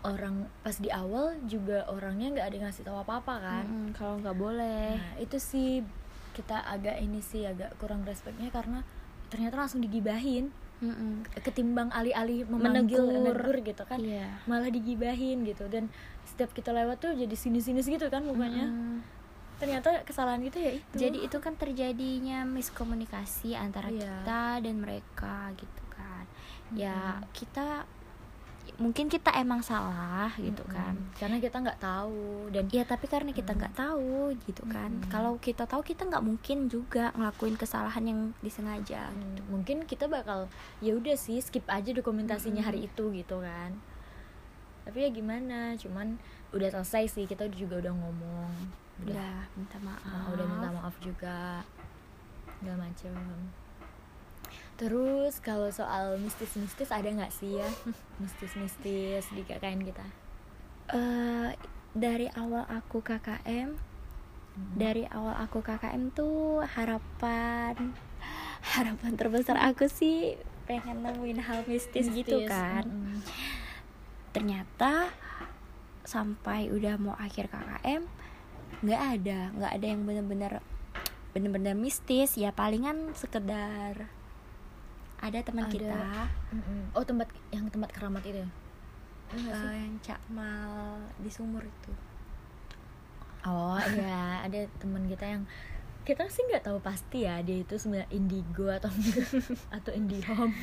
orang 0.01 0.45
pas 0.59 0.73
di 0.75 0.89
awal 0.89 1.37
juga 1.43 1.85
orangnya 1.87 2.29
nggak 2.31 2.47
ada 2.47 2.57
ngasih 2.63 2.83
tahu 2.83 2.97
apa 2.99 3.13
apa 3.19 3.33
kan 3.39 3.65
Mm-mm, 3.65 3.87
kalau 3.91 4.17
nggak 4.17 4.33
boleh 4.35 4.95
nah 4.95 5.13
itu 5.17 5.37
sih 5.37 5.81
kita 6.33 6.61
agak 6.63 6.97
ini 6.97 7.21
sih 7.21 7.43
agak 7.43 7.73
kurang 7.75 8.01
respeknya 8.01 8.49
karena 8.49 8.81
ternyata 9.27 9.55
langsung 9.57 9.79
digibahin 9.79 10.49
Mm-mm. 10.75 11.23
ketimbang 11.39 11.87
alih-alih 11.89 12.43
memanggil 12.45 12.99
Menegur. 12.99 13.23
menegur 13.23 13.57
gitu 13.63 13.83
kan 13.83 13.97
Iya. 13.97 14.27
malah 14.43 14.67
digibahin 14.67 15.41
gitu 15.41 15.65
dan 15.65 15.87
setiap 16.25 16.51
kita 16.51 16.69
lewat 16.69 16.99
tuh 16.99 17.13
jadi 17.13 17.31
sinis-sinis 17.31 17.87
gitu 17.87 18.09
kan 18.09 18.21
mukanya 18.21 18.67
Mm-mm. 18.67 18.99
Ternyata 19.55 20.03
kesalahan 20.03 20.41
kita 20.41 20.57
ya 20.59 20.71
itu 20.74 20.93
Jadi 20.97 21.17
itu 21.24 21.38
kan 21.39 21.53
terjadinya 21.55 22.43
miskomunikasi 22.43 23.53
antara 23.53 23.88
Iya. 23.88 24.03
kita 24.03 24.41
dan 24.59 24.75
mereka 24.77 25.51
gitu 25.53 25.83
kan. 25.88 26.25
Ya 26.71 27.17
Mm-mm. 27.17 27.31
kita 27.31 27.88
mungkin 28.75 29.07
kita 29.07 29.29
emang 29.35 29.62
salah 29.62 30.33
gitu 30.35 30.59
Mm-mm. 30.59 30.74
kan. 30.74 30.95
karena 31.15 31.38
kita 31.38 31.62
nggak 31.62 31.79
tahu 31.79 32.50
dan 32.50 32.65
Ya 32.67 32.83
tapi 32.83 33.05
karena 33.05 33.31
kita 33.31 33.53
nggak 33.53 33.71
tahu 33.74 34.33
gitu 34.43 34.65
kan. 34.67 34.91
Mm-mm. 34.91 35.07
Kalau 35.07 35.38
kita 35.38 35.63
tahu 35.63 35.79
kita 35.81 36.03
nggak 36.03 36.25
mungkin 36.25 36.67
juga 36.67 37.13
ngelakuin 37.13 37.55
kesalahan 37.55 38.03
yang 38.03 38.19
disengaja. 38.41 39.07
Hmm, 39.07 39.39
mungkin 39.47 39.85
kita 39.85 40.05
bakal 40.05 40.51
ya 40.79 40.91
udah 40.91 41.15
sih 41.15 41.39
skip 41.39 41.63
aja 41.67 41.89
dokumentasinya 41.89 42.59
hari 42.62 42.85
itu 42.85 43.12
gitu 43.12 43.39
kan 43.39 43.77
tapi 44.85 45.01
ya 45.01 45.09
gimana 45.09 45.74
cuman 45.74 46.21
udah 46.53 46.69
selesai 46.71 47.09
sih 47.09 47.25
kita 47.25 47.50
juga 47.50 47.81
udah 47.81 47.89
ngomong 47.89 48.50
udah 49.03 49.11
Udah 49.11 49.35
minta 49.55 49.77
maaf. 49.81 50.03
uh, 50.05 50.27
udah 50.31 50.45
minta 50.47 50.69
maaf 50.71 50.95
juga. 50.99 51.61
Udah 52.63 52.75
macem. 52.79 53.13
Terus 54.75 55.39
kalau 55.39 55.71
soal 55.71 56.19
mistis-mistis 56.19 56.91
ada 56.91 57.07
nggak 57.07 57.31
sih 57.31 57.59
ya? 57.59 57.69
Mistis-mistis 58.23 59.23
di 59.31 59.41
KKN 59.41 59.81
kita? 59.83 60.05
Eh, 60.91 61.49
dari 61.91 62.27
awal 62.29 62.67
aku 62.67 62.99
KKM 62.99 63.95
dari 64.75 65.03
awal 65.07 65.35
aku 65.35 65.59
KKM 65.59 66.15
tuh 66.15 66.63
harapan 66.63 67.75
harapan 68.71 69.11
terbesar 69.15 69.59
aku 69.59 69.91
sih 69.91 70.39
pengen 70.63 71.03
nemuin 71.03 71.43
hal 71.43 71.67
mistis, 71.67 72.07
gitu 72.07 72.39
Mistis, 72.39 72.47
kan. 72.47 72.87
mm-mm. 72.87 73.19
ternyata 74.31 75.11
sampai 76.03 76.71
udah 76.71 76.95
mau 76.95 77.15
akhir 77.15 77.51
KKM 77.51 78.07
nggak 78.84 79.01
ada 79.20 79.39
nggak 79.55 79.72
ada 79.77 79.86
yang 79.86 80.01
bener-bener 80.03 80.53
bener-bener 81.36 81.75
mistis. 81.75 82.39
Ya 82.39 82.55
palingan 82.55 83.12
sekedar 83.15 84.08
ada 85.20 85.39
teman 85.41 85.67
kita. 85.72 86.29
Mm-mm. 86.51 86.91
oh 86.94 87.03
tempat 87.03 87.32
yang 87.50 87.67
tempat 87.72 87.89
keramat 87.96 88.24
itu 88.27 88.44
ya? 88.44 88.50
Eh, 89.34 89.74
yang 89.82 89.98
cakmal 90.05 91.01
di 91.17 91.29
sumur 91.32 91.65
itu. 91.65 91.91
Oh 93.46 93.77
iya, 93.77 94.41
ada 94.46 94.65
teman 94.82 95.05
kita 95.05 95.25
yang 95.25 95.44
kita 96.05 96.29
sih 96.29 96.46
nggak 96.46 96.70
tahu 96.70 96.77
pasti 96.86 97.25
ya 97.25 97.41
dia 97.41 97.65
itu 97.65 97.82
sebenarnya 97.82 98.10
indigo 98.13 98.70
atau 98.70 98.94
atau 99.77 99.91
indihome. 99.91 100.53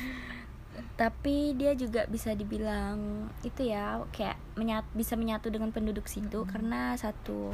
tapi 0.97 1.53
dia 1.53 1.77
juga 1.77 2.09
bisa 2.09 2.33
dibilang 2.33 3.29
itu 3.45 3.69
ya 3.69 4.01
kayak 4.09 4.39
menyat, 4.57 4.87
bisa 4.97 5.13
menyatu 5.13 5.53
dengan 5.53 5.69
penduduk 5.69 6.09
situ 6.09 6.41
Mm-mm. 6.41 6.49
karena 6.49 6.97
satu 6.97 7.53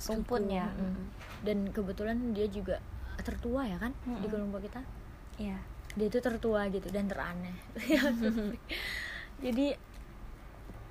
rumpun 0.00 0.42
Suku, 0.44 0.54
ya 0.54 0.66
mm. 0.70 1.02
Dan 1.42 1.58
kebetulan 1.70 2.16
dia 2.30 2.46
juga 2.46 2.78
tertua 3.18 3.62
ya 3.62 3.76
kan 3.76 3.90
di 3.90 4.10
Mm-mm. 4.14 4.30
kelompok 4.30 4.62
kita. 4.62 4.80
ya 5.36 5.58
Dia 5.94 6.06
itu 6.06 6.18
tertua 6.18 6.66
gitu 6.68 6.86
dan 6.88 7.06
teraneh. 7.06 7.54
Jadi 9.44 9.66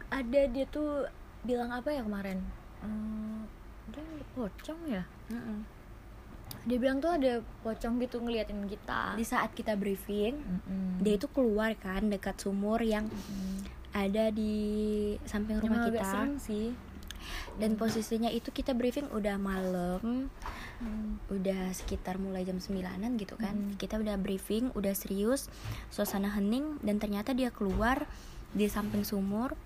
ada 0.08 0.42
dia 0.48 0.66
tuh 0.66 1.08
bilang 1.42 1.70
apa 1.70 1.88
ya 1.90 2.04
kemarin? 2.04 2.40
Hmm, 2.80 3.44
dia 3.88 4.04
pocong 4.34 4.82
ya? 4.88 5.04
Dia 6.64 6.78
bilang 6.78 7.00
tuh 7.00 7.12
ada 7.12 7.40
pocong 7.62 8.00
gitu 8.00 8.20
ngeliatin 8.20 8.68
kita. 8.68 9.16
di 9.16 9.24
saat 9.24 9.52
kita 9.52 9.76
briefing 9.76 10.36
Mm-mm. 10.36 11.00
dia 11.00 11.16
itu 11.16 11.28
keluar 11.28 11.72
kan 11.76 12.08
dekat 12.08 12.40
sumur 12.40 12.80
yang 12.80 13.08
Mm. 13.08 13.68
ada 13.92 14.32
di 14.32 14.54
samping 15.24 15.60
rumah 15.60 15.88
agak 15.88 15.96
kita 15.96 16.03
serem 16.05 16.34
sih. 16.38 16.68
Dan 17.57 17.75
posisinya 17.75 18.29
itu 18.29 18.50
kita 18.50 18.74
briefing 18.74 19.07
udah 19.11 19.35
malam 19.37 20.29
udah 21.27 21.74
sekitar 21.74 22.22
mulai 22.22 22.46
jam 22.46 22.61
9an 22.61 23.18
gitu 23.18 23.33
kan 23.35 23.55
Mm. 23.57 23.81
kita 23.81 23.98
udah 23.98 24.16
briefing 24.16 24.70
udah 24.77 24.94
serius 24.94 25.50
suasana 25.90 26.29
hening 26.37 26.77
dan 26.85 27.01
ternyata 27.01 27.33
dia 27.33 27.50
keluar 27.50 28.05
di 28.53 28.70
samping 28.70 29.01
sumur 29.01 29.57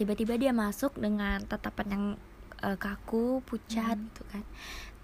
tiba-tiba 0.00 0.40
dia 0.40 0.56
masuk 0.56 0.96
dengan 0.96 1.44
tatapan 1.44 1.86
yang 1.92 2.04
eh, 2.64 2.76
kaku 2.80 3.44
pucat 3.44 3.96
Mm. 4.00 4.04
gitu 4.08 4.22
kan 4.32 4.44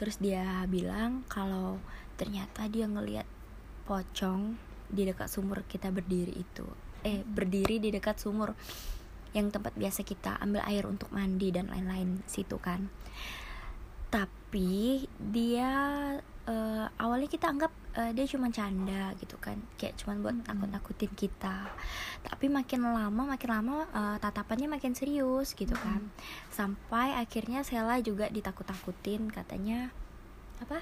terus 0.00 0.16
dia 0.16 0.64
bilang 0.66 1.24
kalau 1.28 1.76
ternyata 2.16 2.64
dia 2.68 2.88
ngelihat 2.88 3.28
pocong 3.85 4.56
di 4.88 5.04
dekat 5.04 5.28
sumur 5.28 5.61
kita 5.68 5.92
berdiri 5.92 6.32
itu 6.32 6.64
eh 7.04 7.20
Mm. 7.20 7.37
berdiri 7.37 7.76
di 7.76 7.92
dekat 7.92 8.16
sumur 8.16 8.56
yang 9.37 9.53
tempat 9.53 9.77
biasa 9.77 10.01
kita 10.01 10.40
ambil 10.40 10.64
air 10.64 10.88
untuk 10.88 11.12
mandi 11.12 11.53
dan 11.53 11.68
lain-lain 11.68 12.25
situ 12.25 12.57
kan. 12.57 12.88
Tapi 14.09 15.05
dia 15.20 15.70
eh, 16.49 16.87
awalnya 16.96 17.29
kita 17.29 17.53
anggap 17.53 17.68
eh, 18.01 18.16
dia 18.16 18.25
cuma 18.25 18.49
canda 18.49 19.12
gitu 19.20 19.37
kan. 19.37 19.61
Kayak 19.77 20.01
cuma 20.01 20.16
buat 20.16 20.33
Mm-mm. 20.40 20.49
nakut-nakutin 20.49 21.12
kita. 21.12 21.68
Tapi 22.25 22.49
makin 22.49 22.81
lama 22.88 23.22
makin 23.37 23.51
lama 23.53 23.85
eh, 23.92 24.16
tatapannya 24.25 24.72
makin 24.72 24.96
serius 24.96 25.53
gitu 25.53 25.77
kan. 25.77 26.09
Sampai 26.49 27.12
akhirnya 27.12 27.61
Sela 27.61 28.01
juga 28.01 28.33
ditakut-takutin 28.33 29.29
katanya 29.29 29.92
apa? 30.64 30.81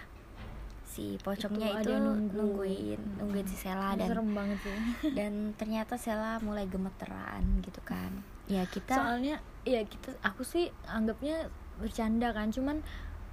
Si 0.86 1.18
pocongnya 1.18 1.82
Itu 1.82 1.90
itu, 1.90 1.98
nunggu. 1.98 2.38
nungguin 2.38 3.00
nungguin 3.18 3.46
si 3.50 3.58
Sela 3.58 3.98
dan 3.98 4.14
serem 4.14 4.30
banget 4.30 4.62
sih. 4.62 4.78
dan 5.18 5.50
ternyata 5.58 5.98
Sela 5.98 6.38
mulai 6.38 6.70
gemeteran 6.70 7.42
gitu 7.66 7.82
kan 7.82 8.22
ya 8.50 8.62
kita 8.68 8.92
Soalnya 8.92 9.40
ya 9.64 9.80
kita 9.84 10.12
aku 10.20 10.44
sih 10.44 10.68
anggapnya 10.84 11.48
bercanda 11.80 12.30
kan, 12.30 12.52
cuman 12.52 12.84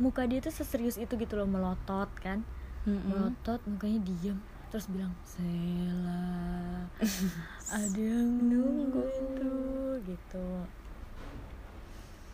muka 0.01 0.25
dia 0.25 0.41
tuh 0.41 0.53
seserius 0.53 0.97
itu 0.97 1.13
gitu 1.19 1.35
loh 1.37 1.45
melotot 1.45 2.09
kan. 2.23 2.41
Mm-mm. 2.87 3.13
Melotot 3.13 3.61
mukanya 3.69 4.01
diam 4.01 4.41
terus 4.71 4.87
bilang 4.87 5.11
Sela 5.27 6.87
ada 7.75 7.99
yang 7.99 8.39
nunggu 8.47 9.03
tuh 9.35 9.99
gitu. 10.07 10.47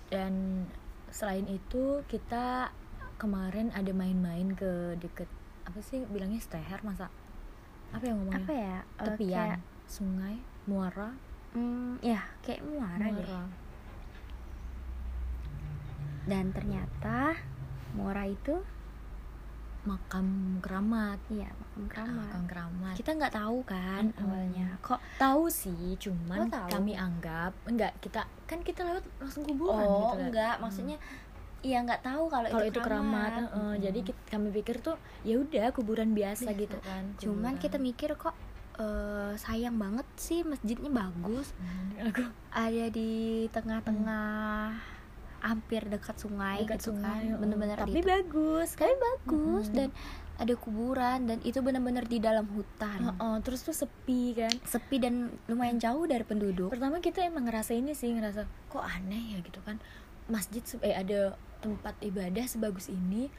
Dan 0.07 0.63
selain 1.09 1.49
itu 1.49 2.05
kita 2.05 2.69
kemarin 3.17 3.73
ada 3.73 3.89
main-main 3.89 4.53
ke 4.53 4.95
deket 5.01 5.25
apa 5.65 5.81
sih 5.81 6.05
bilangnya 6.07 6.39
steher 6.39 6.79
masa? 6.85 7.09
Apa 7.91 8.05
yang 8.05 8.21
ngomongnya? 8.21 8.45
Apa 8.45 8.53
ya? 8.53 8.77
Eh, 8.79 9.05
tepian 9.09 9.57
kayak, 9.57 9.59
sungai 9.89 10.35
muara 10.69 11.11
mm, 11.53 12.01
ya 12.01 12.21
kayak 12.41 12.61
muara 12.63 13.05
deh 13.05 13.23
muara 13.23 13.43
dan 16.27 16.51
ternyata 16.51 17.39
muara 17.93 18.23
itu 18.25 18.59
makam 19.83 20.27
keramat 20.59 21.15
iya 21.31 21.47
makam 21.55 21.87
keramat 21.87 22.19
makam 22.19 22.43
keramat 22.45 22.93
kita 22.93 23.11
nggak 23.15 23.31
tahu 23.31 23.57
kan 23.63 24.03
Mm-mm. 24.03 24.19
awalnya 24.21 24.67
kok 24.81 24.99
tahu 25.15 25.47
sih 25.47 25.95
cuman 25.95 26.51
tahu. 26.51 26.67
kami 26.69 26.91
anggap 26.93 27.55
enggak 27.63 27.95
kita 28.03 28.27
kan 28.43 28.59
kita 28.61 28.83
lewat 28.83 29.07
langsung 29.17 29.47
kuburan 29.47 29.79
oh 29.81 29.95
gitu 30.03 30.13
kan. 30.13 30.23
enggak 30.27 30.53
Hmm. 30.53 30.63
maksudnya 30.67 30.97
iya 31.63 31.81
nggak 31.81 32.03
tahu 32.03 32.27
kalau 32.27 32.47
itu, 32.53 32.69
itu 32.69 32.79
keramat, 32.79 33.31
heeh. 33.33 33.47
Mm-mm. 33.49 33.73
jadi 33.79 33.99
kit- 34.03 34.25
kami 34.27 34.47
pikir 34.51 34.77
tuh 34.77 34.93
ya 35.23 35.39
udah 35.39 35.71
kuburan 35.71 36.11
biasa 36.11 36.51
Biasa. 36.51 36.59
gitu 36.59 36.77
kan 36.83 37.03
cuman 37.17 37.55
kuburan. 37.55 37.63
kita 37.63 37.77
mikir 37.79 38.09
kok 38.13 38.35
eh, 38.77 39.33
sayang 39.37 39.77
banget 39.77 40.07
sih 40.17 40.41
masjidnya 40.45 40.89
bagus. 40.93 41.53
Hmm, 41.57 42.09
aku 42.13 42.23
ada 42.53 42.85
di 42.93 43.45
tengah-tengah 43.49 44.73
hampir 45.37 45.85
dekat 45.85 46.17
sungai 46.17 46.65
dekat 46.65 46.81
gitu 46.81 46.97
sungai 46.97 47.29
kan 47.29 47.37
bener-bener 47.37 47.77
tapi 47.77 48.01
bagus 48.01 48.73
tapi 48.73 48.93
bagus 48.97 49.69
Mm-mm. 49.69 49.77
dan 49.77 49.89
ada 50.37 50.53
kuburan 50.53 51.25
dan 51.25 51.41
itu 51.41 51.65
bener-bener 51.65 52.05
di 52.05 52.21
dalam 52.21 52.45
hutan. 52.53 53.09
Heeh, 53.09 53.35
terus 53.41 53.65
tuh 53.65 53.73
sepi 53.73 54.37
kan? 54.37 54.53
Sepi 54.69 55.01
dan 55.01 55.33
lumayan 55.49 55.81
jauh 55.81 56.05
dari 56.05 56.21
penduduk. 56.21 56.69
Pertama 56.69 57.01
kita 57.01 57.25
emang 57.25 57.49
ngerasa 57.49 57.73
ini 57.73 57.97
sih 57.97 58.13
ngerasa 58.13 58.45
kok 58.69 58.85
aneh 58.85 59.33
ya? 59.33 59.39
gitu 59.41 59.57
kan. 59.65 59.81
Masjid 60.29 60.61
eh 60.85 60.93
ada 60.93 61.33
tempat 61.57 61.97
ibadah 62.05 62.45
sebagus 62.45 62.85
ini 62.85 63.33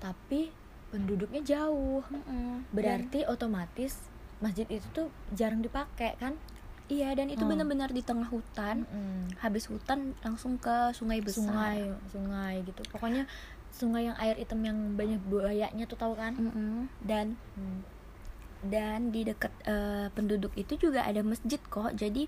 tapi 0.00 0.48
penduduknya 0.88 1.44
jauh. 1.44 2.00
Mm-mm. 2.08 2.64
berarti 2.72 3.28
otomatis 3.28 4.00
masjid 4.38 4.68
itu 4.68 4.86
tuh 4.92 5.08
jarang 5.32 5.60
dipakai 5.60 6.14
kan 6.16 6.36
iya 6.86 7.10
dan 7.12 7.26
itu 7.26 7.42
Hmm. 7.42 7.56
benar-benar 7.56 7.90
di 7.90 7.98
tengah 7.98 8.28
hutan 8.28 8.86
habis 9.38 9.66
hutan 9.66 10.14
langsung 10.20 10.54
ke 10.56 10.92
sungai 10.92 11.18
besar 11.18 11.42
sungai 11.42 11.78
sungai 12.06 12.54
gitu 12.62 12.82
pokoknya 12.88 13.24
sungai 13.72 14.06
yang 14.06 14.16
air 14.16 14.36
hitam 14.36 14.60
yang 14.60 14.78
banyak 14.94 15.18
buayanya 15.24 15.84
tuh 15.84 15.96
tahu 15.96 16.14
kan 16.14 16.32
Mm-mm. 16.32 16.86
dan 17.02 17.34
Hmm. 17.52 17.80
dan 18.64 19.10
di 19.10 19.22
dekat 19.22 19.52
eh, 19.64 20.08
penduduk 20.10 20.54
itu 20.54 20.78
juga 20.78 21.02
ada 21.02 21.20
masjid 21.20 21.60
kok 21.60 21.92
jadi 21.92 22.24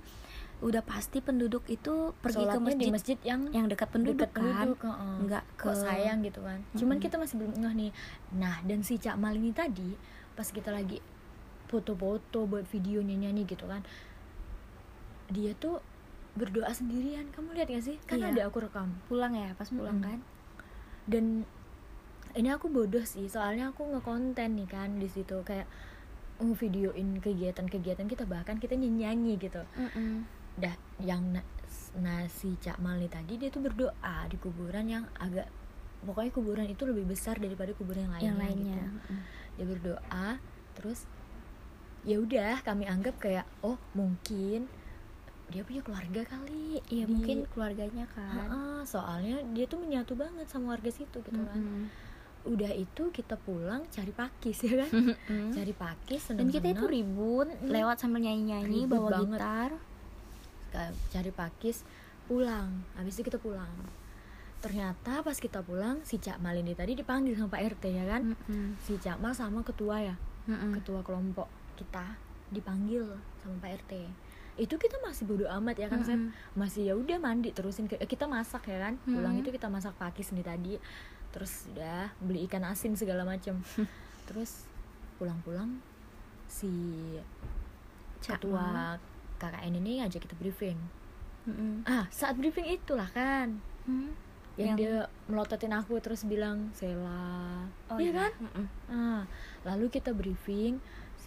udah 0.58 0.82
pasti 0.82 1.22
penduduk 1.22 1.62
itu 1.70 2.10
pergi 2.18 2.42
ke 2.42 2.50
Sholatnya 2.50 2.66
masjid, 2.66 2.82
di 2.82 2.90
masjid 2.90 3.18
yang 3.22 3.40
yang 3.54 3.66
dekat 3.70 3.94
penduduk 3.94 4.26
dekat 4.26 4.42
kan 4.42 4.66
penduduk, 4.66 4.78
heeh. 4.82 5.14
nggak 5.22 5.44
ke 5.54 5.64
kok 5.64 5.76
sayang 5.78 6.18
gitu 6.26 6.40
kan 6.42 6.58
cuman 6.74 6.98
Mm-mm. 6.98 7.04
kita 7.06 7.14
masih 7.14 7.34
belum 7.38 7.52
ngeh 7.54 7.74
nih 7.78 7.90
nah 8.34 8.58
dan 8.66 8.82
si 8.82 8.98
Cak 8.98 9.14
Mal 9.16 9.38
ini 9.38 9.54
tadi 9.54 9.94
pas 10.34 10.50
kita 10.50 10.74
lagi 10.74 10.98
foto-foto 11.68 12.48
buat 12.48 12.64
video 12.66 13.00
nyanyi 13.00 13.44
gitu 13.44 13.68
kan 13.68 13.84
dia 15.28 15.52
tuh 15.54 15.84
berdoa 16.32 16.70
sendirian 16.70 17.28
kamu 17.34 17.52
lihat 17.52 17.68
gak 17.68 17.84
sih 17.84 17.96
kan 18.06 18.18
Iya. 18.18 18.32
ada 18.32 18.40
aku 18.48 18.64
rekam 18.64 18.96
pulang 19.06 19.34
ya 19.34 19.52
pas 19.52 19.68
pulang 19.68 20.00
Mm-mm. 20.00 20.08
kan 20.08 20.18
dan 21.04 21.24
ini 22.32 22.48
aku 22.48 22.68
bodoh 22.68 23.02
sih 23.02 23.26
soalnya 23.26 23.72
aku 23.72 23.84
ngekonten 23.84 24.56
nih 24.56 24.68
kan 24.68 24.96
di 24.96 25.08
situ 25.08 25.42
kayak 25.42 25.66
videoin 26.38 27.18
kegiatan-kegiatan 27.18 28.06
kita 28.06 28.22
bahkan 28.22 28.56
kita 28.56 28.78
nyanyi 28.78 29.34
gitu 29.36 29.58
Mm-mm. 29.74 30.22
dah 30.56 30.72
yang 31.02 31.34
na, 31.34 31.42
nasi 31.98 32.54
Cak 32.62 32.78
Mal 32.78 33.02
nih 33.02 33.10
tadi 33.10 33.34
dia 33.36 33.50
tuh 33.50 33.60
berdoa 33.60 34.30
di 34.30 34.38
kuburan 34.38 34.86
yang 34.86 35.04
agak 35.18 35.50
pokoknya 36.06 36.30
kuburan 36.30 36.66
itu 36.70 36.86
lebih 36.86 37.10
besar 37.10 37.42
daripada 37.42 37.74
kuburan 37.74 38.06
yang 38.06 38.14
lainnya, 38.14 38.30
yang 38.30 38.38
lainnya 38.38 38.82
gitu. 38.86 39.10
Mm. 39.10 39.20
dia 39.58 39.66
berdoa 39.66 40.28
terus 40.78 40.98
ya 42.02 42.16
udah 42.16 42.60
kami 42.60 42.84
anggap 42.84 43.18
kayak 43.18 43.46
oh 43.60 43.76
mungkin 43.92 44.66
dia 45.48 45.62
punya 45.62 45.80
keluarga 45.80 46.22
kali. 46.24 46.76
Iya 46.86 47.04
di- 47.04 47.10
mungkin 47.10 47.36
keluarganya 47.48 48.04
kan. 48.06 48.36
Ha-ha, 48.38 48.60
soalnya 48.84 49.40
dia 49.48 49.64
tuh 49.64 49.78
menyatu 49.78 50.12
banget 50.12 50.44
sama 50.46 50.72
warga 50.72 50.88
situ 50.88 51.18
gitu 51.18 51.40
kan. 51.40 51.56
Mm-mm. 51.56 51.88
udah 52.46 52.70
itu 52.70 53.10
kita 53.10 53.34
pulang 53.36 53.82
cari 53.86 54.08
pakis 54.10 54.62
ya 54.64 54.78
kan? 54.78 54.90
Mm. 55.26 55.50
cari 55.50 55.74
pakis 55.74 56.30
dan 56.30 56.48
kita 56.48 56.70
itu 56.70 56.86
ribut 56.86 57.48
lewat 57.62 57.98
sambil 57.98 58.20
nyanyi-nyanyi 58.20 58.84
Ribut 58.84 58.94
bawa 58.94 59.08
banget. 59.10 59.28
gitar. 59.34 59.70
Cari 61.08 61.30
pakis 61.30 61.82
pulang. 62.24 62.84
Habis 62.94 63.16
itu 63.16 63.26
kita 63.26 63.36
pulang. 63.36 63.72
Ternyata 64.58 65.20
pas 65.20 65.34
kita 65.34 65.60
pulang 65.60 66.02
si 66.02 66.18
Cak 66.18 66.38
Mal 66.38 66.58
ini 66.58 66.72
tadi 66.72 66.92
dipanggil 66.92 67.32
sama 67.32 67.48
Pak 67.48 67.62
RT 67.74 67.84
ya 67.90 68.04
kan? 68.06 68.22
Mm-mm. 68.28 68.76
si 68.78 68.96
Cak 68.96 69.16
Mal 69.16 69.32
sama 69.32 69.60
ketua 69.62 69.96
ya? 69.98 70.14
Mm-mm. 70.44 70.72
ketua 70.74 71.00
kelompok 71.02 71.44
kita 71.78 72.18
dipanggil 72.48 73.06
sama 73.38 73.54
Pak 73.60 73.70
RT 73.80 73.92
itu 74.58 74.74
kita 74.74 74.98
masih 74.98 75.22
bodo 75.22 75.46
amat 75.46 75.78
ya 75.78 75.86
kan 75.86 76.02
Sep? 76.02 76.18
Mm-mm. 76.18 76.34
masih 76.52 76.82
ya 76.84 76.94
udah 76.94 77.16
mandi 77.16 77.54
terusin 77.54 77.86
ke 77.86 77.94
eh, 77.94 78.04
kita 78.04 78.26
masak 78.26 78.66
ya 78.66 78.82
kan 78.82 78.98
pulang 79.00 79.32
Mm-mm. 79.32 79.42
itu 79.42 79.54
kita 79.54 79.68
masak 79.68 79.94
pakis 79.94 80.34
nih 80.34 80.42
tadi 80.42 80.74
terus 81.30 81.70
udah 81.70 82.10
beli 82.18 82.42
ikan 82.44 82.64
asin 82.64 82.92
segala 82.92 83.22
macem 83.22 83.54
terus 84.26 84.66
pulang-pulang 85.14 85.78
si 86.44 86.66
Cak 88.18 88.42
ketua 88.42 88.98
KKN 89.38 89.78
ini 89.78 90.02
ngajak 90.02 90.20
kita 90.20 90.34
briefing 90.34 90.78
Mm-mm. 91.46 91.86
ah 91.86 92.10
saat 92.10 92.34
briefing 92.34 92.66
itulah 92.66 93.06
kan 93.08 93.62
Hmm. 93.88 94.12
yang, 94.60 94.74
Yang- 94.74 94.78
dia 94.78 94.94
melototin 95.24 95.72
aku 95.72 95.96
terus 95.98 96.20
bilang 96.22 96.68
Sela 96.72 97.64
Oh, 97.88 97.96
iya 97.96 98.12
kan 98.12 98.32
Mm-mm. 98.36 98.66
ah 98.90 99.22
lalu 99.64 99.88
kita 99.88 100.12
briefing 100.12 100.76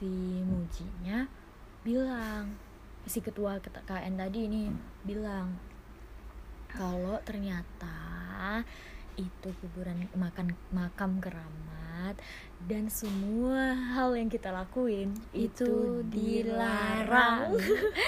si 0.01 0.41
Mujinya 0.41 1.29
bilang 1.85 2.57
si 3.05 3.21
ketua 3.21 3.61
ket- 3.61 3.85
KN 3.85 4.17
tadi 4.17 4.49
ini 4.49 4.65
bilang 5.05 5.61
kalau 6.65 7.21
ternyata 7.21 8.65
itu 9.13 9.53
kuburan 9.61 10.09
makan 10.17 10.57
makam 10.73 11.21
keramat 11.21 12.17
dan 12.65 12.89
semua 12.89 13.77
hal 13.77 14.17
yang 14.17 14.25
kita 14.25 14.49
lakuin 14.49 15.13
itu, 15.37 15.69
itu 15.69 15.73
dilarang. 16.09 17.53
dilarang 17.53 17.61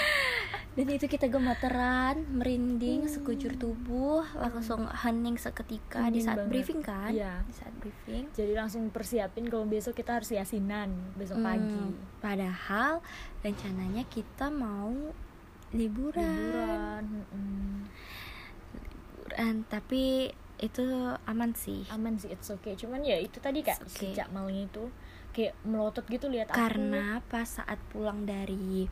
dan 0.73 0.87
itu 0.87 1.05
kita 1.05 1.27
gemeteran 1.27 2.25
merinding 2.29 3.05
sekujur 3.05 3.53
tubuh 3.53 4.25
langsung 4.33 4.85
hening 4.85 5.37
seketika 5.37 6.01
di 6.03 6.17
Hening 6.17 6.23
saat 6.23 6.37
banget. 6.39 6.49
briefing 6.49 6.81
kan? 6.81 7.09
Iya. 7.09 7.33
di 7.41 7.53
saat 7.53 7.73
briefing. 7.77 8.25
Jadi 8.31 8.51
langsung 8.51 8.89
persiapin 8.89 9.45
kalau 9.45 9.63
besok 9.63 9.93
kita 9.93 10.17
harus 10.17 10.29
yasinan 10.29 10.89
besok 11.13 11.37
Hmm, 11.37 11.47
pagi. 11.47 11.85
padahal 12.19 13.05
rencananya 13.39 14.01
kita 14.07 14.49
mau 14.49 14.89
liburan. 15.71 17.05
Liburan 17.05 17.85
liburan 18.73 19.55
tapi 19.65 20.29
itu 20.57 20.83
aman 21.23 21.51
sih. 21.53 21.83
Aman 21.89 22.15
sih 22.15 22.29
it's 22.29 22.47
okay. 22.47 22.73
Cuman 22.73 23.01
ya 23.01 23.17
itu 23.17 23.37
tadi 23.37 23.61
kak 23.61 23.77
It's 23.79 23.93
okay. 23.93 24.13
Cak 24.13 24.31
Malnya 24.31 24.65
itu 24.65 24.89
kayak 25.29 25.57
melotot 25.61 26.05
gitu 26.05 26.29
lihat 26.29 26.49
aku. 26.49 26.57
Karena 26.57 27.19
pas 27.25 27.45
saat 27.45 27.77
pulang 27.89 28.23
dari 28.23 28.85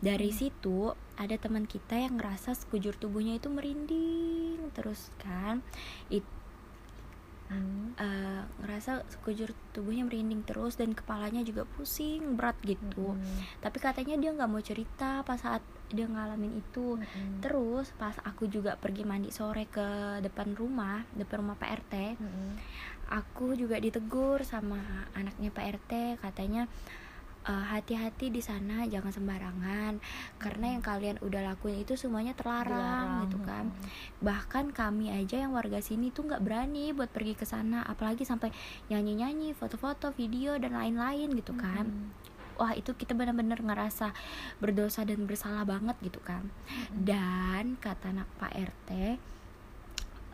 dari 0.00 0.30
situ 0.32 0.94
ada 1.20 1.36
teman 1.36 1.64
kita 1.64 1.94
yang 1.94 2.16
ngerasa 2.16 2.56
sekujur 2.56 2.96
tubuhnya 2.96 3.36
itu 3.36 3.46
merinding 3.46 4.56
terus 4.72 5.12
kan 5.18 5.60
it, 6.08 6.24
Hmm. 7.50 7.98
eh, 7.98 8.46
ngerasa 8.62 9.02
sekujur 9.10 9.50
tubuhnya 9.74 10.06
merinding 10.06 10.46
terus 10.46 10.78
dan 10.78 10.94
kepalanya 10.94 11.42
juga 11.42 11.66
pusing 11.66 12.38
berat 12.38 12.54
gitu 12.62 13.18
Mm-mm. 13.18 13.58
tapi 13.58 13.82
katanya 13.82 14.14
dia 14.14 14.30
nggak 14.30 14.46
mau 14.46 14.62
cerita 14.62 15.26
pas 15.26 15.34
saat 15.34 15.58
dia 15.90 16.06
ngalamin 16.06 16.54
itu 16.54 16.94
Mm-mm. 16.94 17.42
terus 17.42 17.90
pas 17.98 18.14
aku 18.22 18.46
juga 18.46 18.78
pergi 18.78 19.02
mandi 19.02 19.34
sore 19.34 19.66
ke 19.66 19.82
depan 20.22 20.54
rumah 20.54 21.02
depan 21.10 21.42
rumah 21.42 21.58
Pak 21.58 21.70
RT 21.82 21.94
Mm-mm. 22.22 22.50
aku 23.10 23.58
juga 23.58 23.82
ditegur 23.82 24.46
sama 24.46 24.78
anaknya 25.18 25.50
Pak 25.50 25.66
RT 25.74 25.92
katanya 26.22 26.70
"Eh, 27.40 27.64
hati-hati 27.72 28.28
di 28.28 28.44
sana 28.44 28.84
jangan 28.84 29.08
sembarangan. 29.16 29.96
Karena 30.36 30.76
yang 30.76 30.84
kalian 30.84 31.16
udah 31.24 31.40
lakuin 31.52 31.80
itu 31.80 31.96
semuanya 31.96 32.36
terlarang 32.36 32.68
Dilarang, 32.68 33.24
gitu 33.24 33.38
kan. 33.40 33.64
Bahkan 34.20 34.76
kami 34.76 35.08
aja 35.08 35.40
yang 35.40 35.56
warga 35.56 35.80
sini 35.80 36.12
tuh 36.12 36.28
nggak 36.28 36.44
berani 36.44 36.92
buat 36.92 37.08
pergi 37.08 37.32
ke 37.32 37.48
sana 37.48 37.80
apalagi 37.88 38.28
sampai 38.28 38.52
nyanyi-nyanyi 38.92 39.56
foto-foto 39.56 40.12
video 40.12 40.60
dan 40.60 40.76
lain-lain 40.76 41.32
gitu 41.32 41.56
kan. 41.56 42.12
Wah 42.60 42.76
itu 42.76 42.92
kita 42.92 43.16
benar-benar 43.16 43.64
ngerasa 43.64 44.12
berdosa 44.60 45.00
dan 45.08 45.24
bersalah 45.24 45.64
banget 45.64 45.96
gitu 46.04 46.20
kan. 46.20 46.44
Mm-mm. 46.44 47.08
dan 47.08 47.80
kata 47.80 48.12
anak 48.12 48.28
Pak 48.36 48.52
RT 48.52 48.90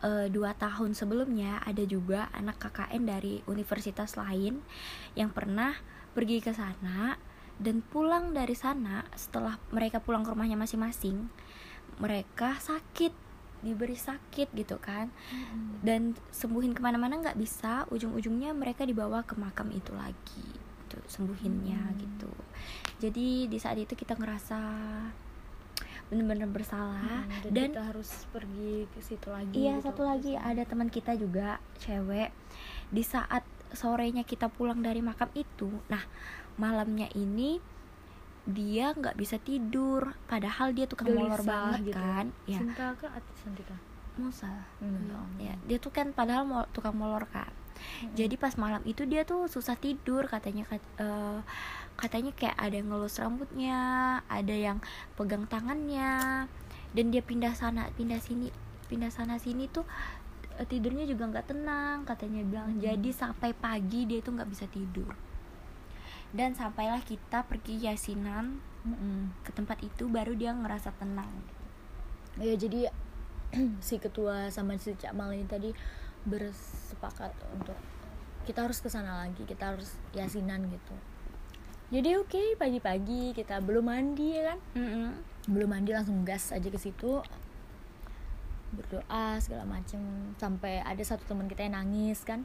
eh, 0.03 0.27
dua 0.27 0.51
tahun 0.59 0.91
sebelumnya 0.91 1.63
ada 1.63 1.87
juga 1.87 2.27
anak 2.35 2.59
KKN 2.61 3.03
dari 3.07 3.39
universitas 3.47 4.19
lain 4.19 4.59
yang 5.15 5.31
pernah 5.31 5.73
pergi 6.17 6.41
ke 6.41 6.49
sana 6.49 7.13
dan 7.57 7.81
pulang 7.83 8.33
dari 8.33 8.53
sana 8.53 9.05
setelah 9.13 9.61
mereka 9.69 10.01
pulang 10.01 10.21
ke 10.21 10.29
rumahnya 10.29 10.57
masing-masing 10.57 11.29
mereka 11.97 12.57
sakit 12.57 13.13
diberi 13.59 13.93
sakit 13.93 14.49
gitu 14.51 14.77
kan 14.77 15.09
Mm-mm. 15.09 15.81
dan 15.81 16.01
sembuhin 16.29 16.73
ke 16.73 16.81
mana-mana 16.81 17.17
nggak 17.17 17.37
bisa 17.37 17.85
ujung-ujungnya 17.89 18.53
mereka 18.53 18.81
dibawa 18.81 19.21
ke 19.21 19.33
makam 19.33 19.69
itu 19.71 19.93
lagi 19.93 20.45
tuh 20.87 21.01
sembuhinnya 21.03 21.81
Hmm. 21.83 21.97
gitu 21.97 22.31
jadi 22.97 23.45
di 23.45 23.57
saat 23.57 23.77
itu 23.77 23.93
kita 23.93 24.13
ngerasa 24.13 24.57
bener-bener 26.07 26.47
bersalah 26.47 27.27
Mm, 27.27 27.51
dan 27.51 27.69
kita 27.69 27.83
harus 27.83 28.09
pergi 28.31 28.87
ke 28.87 28.99
situ 29.03 29.27
lagi 29.27 29.51
iya 29.59 29.75
gitu. 29.75 29.91
satu 29.91 30.01
lagi 30.05 30.33
ada 30.33 30.63
teman 30.63 30.87
kita 30.87 31.11
juga 31.13 31.59
cewek 31.77 32.31
di 32.87 33.03
saat 33.03 33.43
sorenya 33.73 34.23
kita 34.23 34.47
pulang 34.47 34.79
dari 34.79 34.99
makam 34.99 35.27
itu. 35.33 35.67
Nah 35.87 36.03
malamnya 36.55 37.07
ini 37.13 37.59
dia 38.47 38.95
nggak 38.95 39.15
bisa 39.15 39.35
tidur. 39.37 40.15
Padahal 40.25 40.71
dia 40.71 40.87
tukang 40.87 41.11
molor 41.11 41.39
Gelisah 41.39 41.47
banget 41.47 41.79
gitu. 41.91 41.99
kan? 41.99 42.25
Ya 42.47 42.59
Sinta 42.59 42.85
Santika 43.35 43.75
Musa. 44.17 44.49
Hmm, 44.79 45.37
ya 45.37 45.53
dia 45.67 45.77
tuh 45.77 45.91
kan 45.91 46.09
padahal 46.11 46.47
mau 46.47 46.63
tukang 46.71 46.95
molor 46.95 47.27
kan. 47.29 47.51
Mm-mm. 47.77 48.17
jadi 48.17 48.41
pas 48.41 48.57
malam 48.57 48.81
itu 48.89 49.05
dia 49.05 49.21
tuh 49.21 49.45
susah 49.45 49.77
tidur. 49.77 50.25
Katanya 50.25 50.65
kat- 50.65 50.95
eh, 50.97 51.39
katanya 51.93 52.33
kayak 52.33 52.57
ada 52.57 52.73
yang 52.73 52.89
ngelus 52.89 53.21
rambutnya 53.21 53.79
ada 54.25 54.55
yang 54.55 54.81
pegang 55.13 55.45
tangannya. 55.45 56.49
Dan 56.95 57.13
dia 57.13 57.21
pindah 57.21 57.53
sana 57.53 57.93
pindah 57.93 58.17
sini 58.17 58.49
pindah 58.87 59.11
sana 59.11 59.35
sini 59.37 59.67
tuh 59.67 59.83
tidurnya 60.65 61.05
juga 61.05 61.29
nggak 61.29 61.47
tenang 61.53 62.07
katanya 62.07 62.41
bilang. 62.41 62.69
Hmm. 62.73 62.81
jadi 62.81 63.09
sampai 63.13 63.53
pagi 63.53 64.09
dia 64.09 64.23
tuh 64.23 64.33
nggak 64.33 64.49
bisa 64.49 64.65
tidur. 64.65 65.13
Dan 66.33 66.57
sampailah 66.57 66.99
kita 67.05 67.45
pergi 67.47 67.87
yasinan 67.87 68.59
Mm-mm. 68.83 69.31
ke 69.43 69.51
tempat 69.55 69.79
itu 69.83 70.09
baru 70.09 70.33
dia 70.33 70.51
ngerasa 70.51 70.91
tenang. 70.97 71.29
Ya 72.41 72.57
jadi 72.57 72.89
si 73.87 73.95
ketua 74.01 74.51
sama 74.51 74.75
si 74.75 74.97
Cak 74.97 75.15
Mal 75.15 75.37
ini 75.37 75.47
tadi 75.47 75.69
bersepakat 76.27 77.31
untuk 77.55 77.77
kita 78.43 78.63
harus 78.63 78.79
ke 78.79 78.87
sana 78.87 79.27
lagi 79.27 79.43
kita 79.43 79.75
harus 79.75 79.95
yasinan 80.15 80.67
gitu. 80.71 80.95
Jadi 81.87 82.19
oke 82.19 82.59
pagi-pagi 82.59 83.31
kita 83.31 83.63
belum 83.63 83.87
mandi 83.87 84.35
ya 84.35 84.51
kan? 84.51 84.59
Belum 85.47 85.69
mandi 85.71 85.95
langsung 85.95 86.27
gas 86.27 86.51
aja 86.51 86.67
ke 86.67 86.75
situ 86.75 87.23
berdoa 88.71 89.39
segala 89.39 89.63
macem. 89.63 89.99
Sampai 90.35 90.81
ada 90.81 91.03
satu 91.03 91.23
teman 91.23 91.47
kita 91.47 91.63
yang 91.63 91.79
nangis 91.79 92.23
kan? 92.23 92.43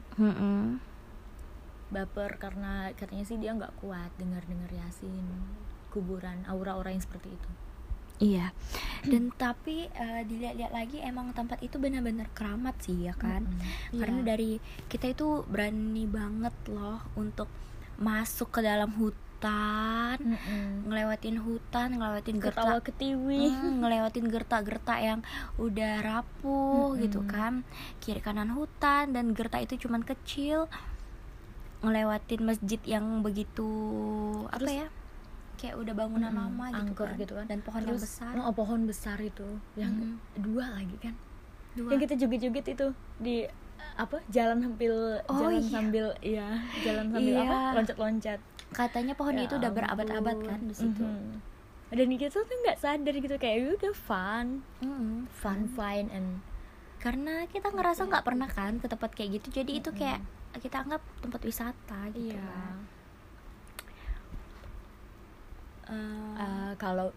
Baper 1.93 2.41
karena 2.41 2.89
katanya 2.97 3.23
sih 3.23 3.37
dia 3.37 3.53
nggak 3.53 3.77
kuat 3.77 4.09
dengar 4.17 4.41
dengar 4.49 4.69
yasin 4.73 5.25
kuburan 5.93 6.41
aura-aura 6.49 6.89
yang 6.89 7.03
seperti 7.03 7.29
itu. 7.29 7.49
Iya, 8.33 8.53
dan 9.05 9.29
tapi 9.41 9.89
eh, 9.89 10.21
dilihat-lihat 10.25 10.73
lagi 10.73 11.01
emang 11.01 11.33
tempat 11.33 11.61
itu 11.61 11.77
benar-benar 11.77 12.29
keramat 12.33 12.77
sih 12.81 13.09
ya 13.09 13.13
kan, 13.13 13.45
Mm-mm. 13.45 13.99
karena 13.99 14.19
Iya. 14.21 14.27
dari 14.33 14.51
kita 14.87 15.13
itu 15.13 15.45
berani 15.45 16.05
banget 16.05 16.53
loh 16.69 17.01
untuk 17.13 17.49
masuk 17.97 18.49
ke 18.49 18.65
dalam 18.65 18.89
hutan, 18.97 19.17
Mm-mm. 20.15 20.85
ngelewatin 20.85 21.37
hutan, 21.37 21.89
ngelewatin 21.93 22.37
gertak, 22.37 22.83
ketiwi 22.83 23.49
Hmm, 23.49 23.73
ngelewatin 23.81 24.25
gertak-gertak 24.25 24.99
yang 24.99 25.19
udah 25.57 25.99
rapuh 25.99 26.95
gitu 26.95 27.19
Mm-mm. 27.19 27.29
kan, 27.29 27.53
kiri 27.99 28.19
kanan 28.19 28.49
hutan 28.49 29.11
dan 29.11 29.31
gertak 29.31 29.63
itu 29.63 29.83
cuman 29.83 30.01
kecil, 30.01 30.67
ngelewatin 31.81 32.41
masjid 32.41 32.79
yang 32.85 33.19
begitu 33.19 33.67
apa 34.47 34.59
Terus- 34.61 34.77
ya, 34.77 34.87
kayak 35.55 35.75
udah 35.77 35.93
bangunan 35.93 36.29
Mm-mm, 36.29 36.43
lama 36.49 36.65
gitu 36.69 36.79
angker 36.81 37.07
kan, 37.07 37.19
gitu 37.19 37.33
kan. 37.33 37.45
dan 37.45 37.59
pohon 37.59 37.81
yang 37.81 37.89
Terus, 37.93 38.03
besar. 38.05 38.31
oh, 38.37 38.53
pohon 38.53 38.81
besar 38.83 39.17
itu 39.17 39.47
yang 39.73 39.91
Mm. 39.91 40.15
dua 40.37 40.65
lagi 40.73 40.97
kan 40.99 41.15
Dua. 41.73 41.89
yang 41.89 41.99
kita 41.99 42.15
joget-joget 42.15 42.65
itu 42.69 42.87
di 43.17 43.43
apa 43.93 44.17
jalan 44.27 44.57
sambil 44.59 44.93
Oh, 45.23 45.37
jalan 45.37 45.53
iya. 45.55 45.69
sambil 45.69 46.05
iya 46.19 46.47
jalan 46.81 47.05
sambil 47.09 47.33
Iya. 47.35 47.43
apa 47.43 47.57
loncat-loncat 47.75 48.39
katanya 48.73 49.13
pohon 49.13 49.37
Ya 49.37 49.45
itu 49.45 49.55
udah 49.55 49.71
berabad-abad 49.71 50.37
kan 50.43 50.59
di 50.65 50.75
situ. 50.75 51.01
Mhm. 51.01 51.39
dan 51.93 52.09
kita 52.09 52.33
tuh 52.33 52.57
nggak 52.65 52.81
sadar 52.81 53.13
gitu 53.13 53.35
kayak 53.37 53.55
"Ya 53.61 53.69
udah 53.77 53.93
fun 53.93 54.47
Mm-mm, 54.81 55.29
fun 55.31 55.69
fine 55.69 56.09
and 56.09 56.41
Karena 56.97 57.45
kita 57.45 57.67
ngerasa 57.69 58.07
nggak 58.07 58.25
pernah 58.25 58.49
kan 58.49 58.79
ke 58.79 58.87
tempat 58.87 59.11
kayak 59.13 59.29
gitu, 59.37 59.47
jadi 59.61 59.71
itu 59.75 59.89
Mm-mm. 59.91 59.99
kayak 59.99 60.19
kita 60.57 60.81
anggap 60.81 61.01
tempat 61.19 61.41
wisata 61.43 61.99
gitu. 62.11 62.31
iya 62.31 62.41
kan. 62.41 62.75
Eh, 65.85 66.33
Eh, 66.33 66.73
kalau 66.75 67.11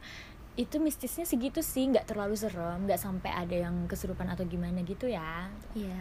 itu 0.56 0.76
mistisnya 0.80 1.24
segitu 1.24 1.60
sih 1.62 1.84
nggak 1.86 2.08
terlalu 2.08 2.32
serem 2.34 2.88
nggak 2.88 2.96
sampai 2.98 3.28
ada 3.30 3.56
yang 3.64 3.84
kesurupan 3.86 4.24
atau 4.26 4.44
gimana 4.44 4.80
gitu 4.82 5.04
ya 5.06 5.52
Iya, 5.72 6.00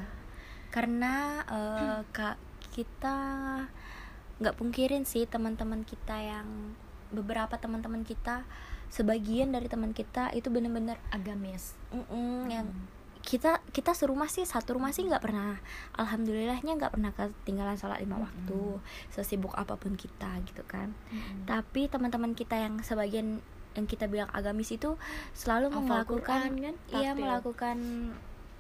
karena 0.72 1.44
eh, 1.46 2.00
kak 2.12 2.36
kita 2.72 3.20
nggak 4.38 4.56
pungkirin 4.56 5.04
sih 5.04 5.24
teman-teman 5.24 5.82
kita 5.82 6.16
yang 6.16 6.76
beberapa 7.10 7.56
teman-teman 7.56 8.02
kita 8.02 8.44
sebagian 8.88 9.50
dari 9.50 9.66
teman 9.66 9.92
kita 9.92 10.30
itu 10.32 10.48
bener-bener 10.48 11.00
agamis 11.10 11.74
mm-mm, 11.90 12.48
yang 12.48 12.68
Hmm. 12.68 12.92
kita 13.24 13.58
kita 13.72 13.92
serumah 13.92 14.28
sih 14.28 14.46
satu 14.46 14.78
rumah 14.78 14.94
sih 14.94 15.02
nggak 15.02 15.18
pernah 15.20 15.58
alhamdulillahnya 15.96 16.78
nggak 16.78 16.94
pernah 16.94 17.10
ketinggalan 17.10 17.74
sholat 17.74 17.98
lima 17.98 18.16
Mm-mm. 18.16 18.26
waktu 18.28 18.60
sesibuk 19.10 19.50
apa 19.52 19.74
pun 19.76 19.96
kita 19.96 20.30
gitu 20.46 20.62
kan 20.64 20.94
Mhm. 21.10 21.50
tapi 21.50 21.88
teman-teman 21.88 22.34
kita 22.34 22.54
yang 22.56 22.78
sebagian 22.80 23.42
yang 23.74 23.86
kita 23.86 24.06
bilang 24.06 24.30
agamis 24.30 24.70
itu 24.70 24.94
selalu 25.34 25.68
Hafal 25.68 25.84
melakukan 25.84 26.42
Quran 26.54 26.54
kan, 26.62 26.76
iya 26.94 27.12
melakukan 27.12 27.78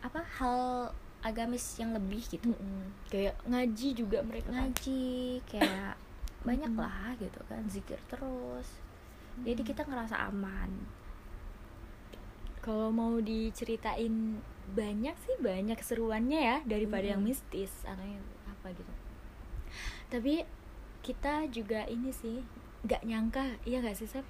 apa 0.02 0.20
hal 0.36 0.92
agamis 1.26 1.66
yang 1.76 1.90
lebih 1.92 2.22
gitu 2.24 2.54
Mm-mm. 2.54 2.94
kayak 3.10 3.34
ngaji 3.44 3.90
juga 3.92 4.22
mereka 4.22 4.54
kan. 4.54 4.70
ngaji 4.70 5.04
kayak 5.44 5.98
banyak 6.42 6.70
lah 6.72 7.18
gitu 7.18 7.42
kan 7.50 7.66
zikir 7.66 7.98
terus 8.06 8.70
jadi 9.42 9.58
Mm. 9.58 9.68
kita 9.68 9.82
ngerasa 9.84 10.30
aman 10.30 10.70
kalau 12.62 12.90
mau 12.90 13.18
diceritain 13.20 14.42
banyak 14.72 15.14
sih 15.22 15.36
banyak 15.38 15.76
keseruannya 15.76 16.40
ya 16.40 16.58
daripada 16.64 17.06
yang 17.06 17.22
Mm. 17.22 17.30
mistis 17.30 17.84
atau 17.84 18.02
yang 18.02 18.24
apa 18.46 18.72
gitu 18.72 18.94
tapi 20.08 20.46
kita 21.02 21.46
juga 21.50 21.86
ini 21.86 22.10
sih 22.10 22.42
nggak 22.86 23.02
nyangka 23.04 23.46
iya 23.66 23.82
gak 23.82 23.94
sih 23.94 24.06
Sep? 24.06 24.26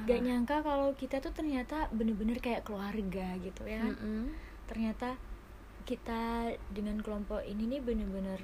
nggak 0.00 0.16
Apa? 0.16 0.26
nyangka 0.26 0.56
kalau 0.62 0.88
kita 0.94 1.18
tuh 1.18 1.30
ternyata 1.30 1.90
bener-bener 1.90 2.38
kayak 2.38 2.62
keluarga 2.62 3.34
gitu 3.38 3.62
ya 3.66 3.82
kan? 3.82 3.94
Mm-mm. 3.94 4.22
ternyata 4.66 5.18
kita 5.82 6.22
dengan 6.68 6.98
kelompok 6.98 7.42
ini 7.42 7.66
nih 7.68 7.80
bener-bener 7.80 8.40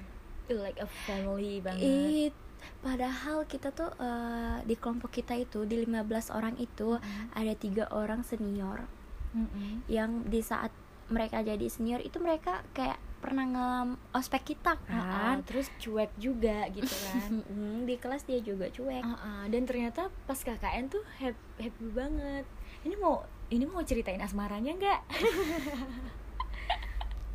like 0.49 0.77
a 0.77 0.87
family 1.05 1.59
banget. 1.59 1.83
It, 1.83 2.35
padahal 2.81 3.45
kita 3.45 3.71
tuh 3.71 3.91
eh, 3.97 4.59
di 4.63 4.75
kelompok 4.75 5.13
kita 5.13 5.35
itu 5.35 5.63
di 5.63 5.81
15 5.81 5.97
orang 6.31 6.55
itu 6.57 6.97
Mm. 6.97 7.27
ada 7.33 7.53
tiga 7.55 7.85
orang 7.91 8.23
senior. 8.23 8.87
Mm-mm. 9.29 9.85
yang 9.85 10.25
di 10.25 10.41
saat 10.41 10.73
mereka 11.07 11.39
jadi 11.39 11.67
senior 11.67 12.01
itu 12.01 12.17
mereka 12.17 12.65
kayak 12.73 12.97
pernah 13.17 13.45
nge 13.45 13.69
ospek 14.13 14.43
kita 14.49 14.81
Ah, 14.87 15.37
kan? 15.37 15.37
terus 15.45 15.69
cuek 15.77 16.09
juga 16.17 16.65
gitu 16.69 16.89
kan. 17.05 17.45
Di 17.85 17.95
kelas 17.95 18.25
dia 18.25 18.41
juga 18.41 18.67
cuek. 18.67 19.03
Ah, 19.03 19.19
ah, 19.19 19.45
dan 19.45 19.63
ternyata 19.63 20.09
pas 20.25 20.39
KKN 20.39 20.89
tuh 20.89 21.05
happy, 21.17 21.37
happy 21.61 21.87
banget. 21.91 22.45
Ini 22.83 22.97
mau 22.97 23.21
ini 23.47 23.63
mau 23.63 23.79
ceritain 23.81 24.19
asmaranya 24.19 24.73
nggak 24.73 25.01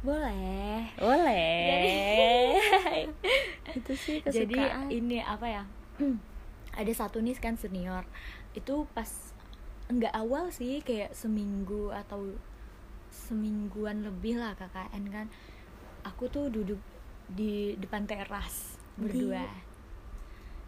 boleh. 0.02 0.90
Boleh. 0.98 2.58
Itu 3.70 3.94
sih 3.94 4.18
jadi 4.36 4.50
kesukaan. 4.50 4.88
ini 4.90 5.18
apa 5.22 5.48
ya? 5.48 5.64
Ada 6.80 7.06
satu 7.06 7.22
nih 7.22 7.38
kan 7.38 7.56
senior. 7.56 8.06
Itu 8.58 8.90
pas 8.98 9.34
nggak 9.92 10.14
awal 10.16 10.50
sih 10.50 10.82
kayak 10.82 11.14
seminggu 11.14 11.92
atau 11.92 12.34
semingguan 13.12 14.02
lebih 14.02 14.42
lah 14.42 14.58
KKN 14.58 15.04
kan. 15.14 15.28
Aku 16.08 16.26
tuh 16.34 16.50
duduk 16.50 16.82
di 17.30 17.78
depan 17.78 18.10
teras 18.10 18.82
berdua. 18.98 19.46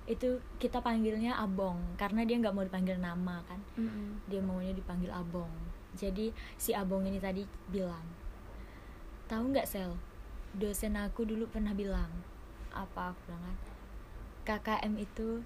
Itu 0.06 0.44
kita 0.60 0.84
panggilnya 0.84 1.40
abong 1.40 1.98
karena 1.98 2.28
dia 2.28 2.38
nggak 2.38 2.54
mau 2.54 2.62
dipanggil 2.68 3.02
nama 3.02 3.42
kan. 3.50 3.60
Mm-mm. 3.80 4.30
dia 4.30 4.44
maunya 4.44 4.76
dipanggil 4.76 5.10
abong. 5.10 5.50
Jadi 5.98 6.30
si 6.60 6.76
abong 6.76 7.08
ini 7.10 7.18
tadi 7.18 7.42
bilang 7.72 8.23
tahu 9.26 9.52
nggak 9.52 9.68
sel? 9.68 9.96
Dosen 10.54 10.94
aku 10.94 11.26
dulu 11.26 11.50
pernah 11.50 11.74
bilang 11.74 12.10
apa 12.74 13.14
aku 13.14 13.20
bilang 13.28 13.44
kan 13.44 13.58
KKM 14.44 14.94
itu 14.98 15.42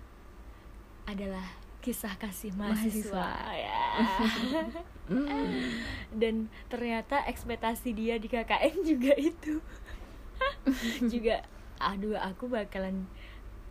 adalah 1.03 1.43
kisah 1.79 2.19
kasih 2.19 2.51
mahasiswa, 2.51 3.15
Mahasiswa. 3.15 3.55
ya. 3.55 3.83
Mm. 5.07 5.71
dan 6.19 6.51
ternyata 6.67 7.23
ekspektasi 7.23 7.95
dia 7.95 8.19
di 8.19 8.27
KKN 8.27 8.83
juga 8.91 9.15
itu. 9.15 9.63
Juga 11.07 11.39
aduh 11.79 12.19
aku 12.19 12.51
bakalan 12.51 13.07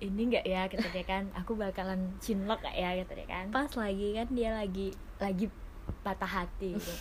ini 0.01 0.33
nggak 0.33 0.49
ya? 0.49 0.65
Kata 0.65 0.89
dia 0.89 1.05
kan. 1.05 1.29
Aku 1.37 1.53
bakalan 1.53 2.17
cinlok 2.25 2.65
ya? 2.73 2.97
Kata 3.05 3.13
dia 3.13 3.29
kan. 3.29 3.53
Pas 3.53 3.69
lagi 3.77 4.17
kan 4.17 4.33
dia 4.33 4.49
lagi 4.49 4.97
lagi 5.21 5.53
patah 6.01 6.41
hati 6.41 6.81
gitu. 6.81 6.93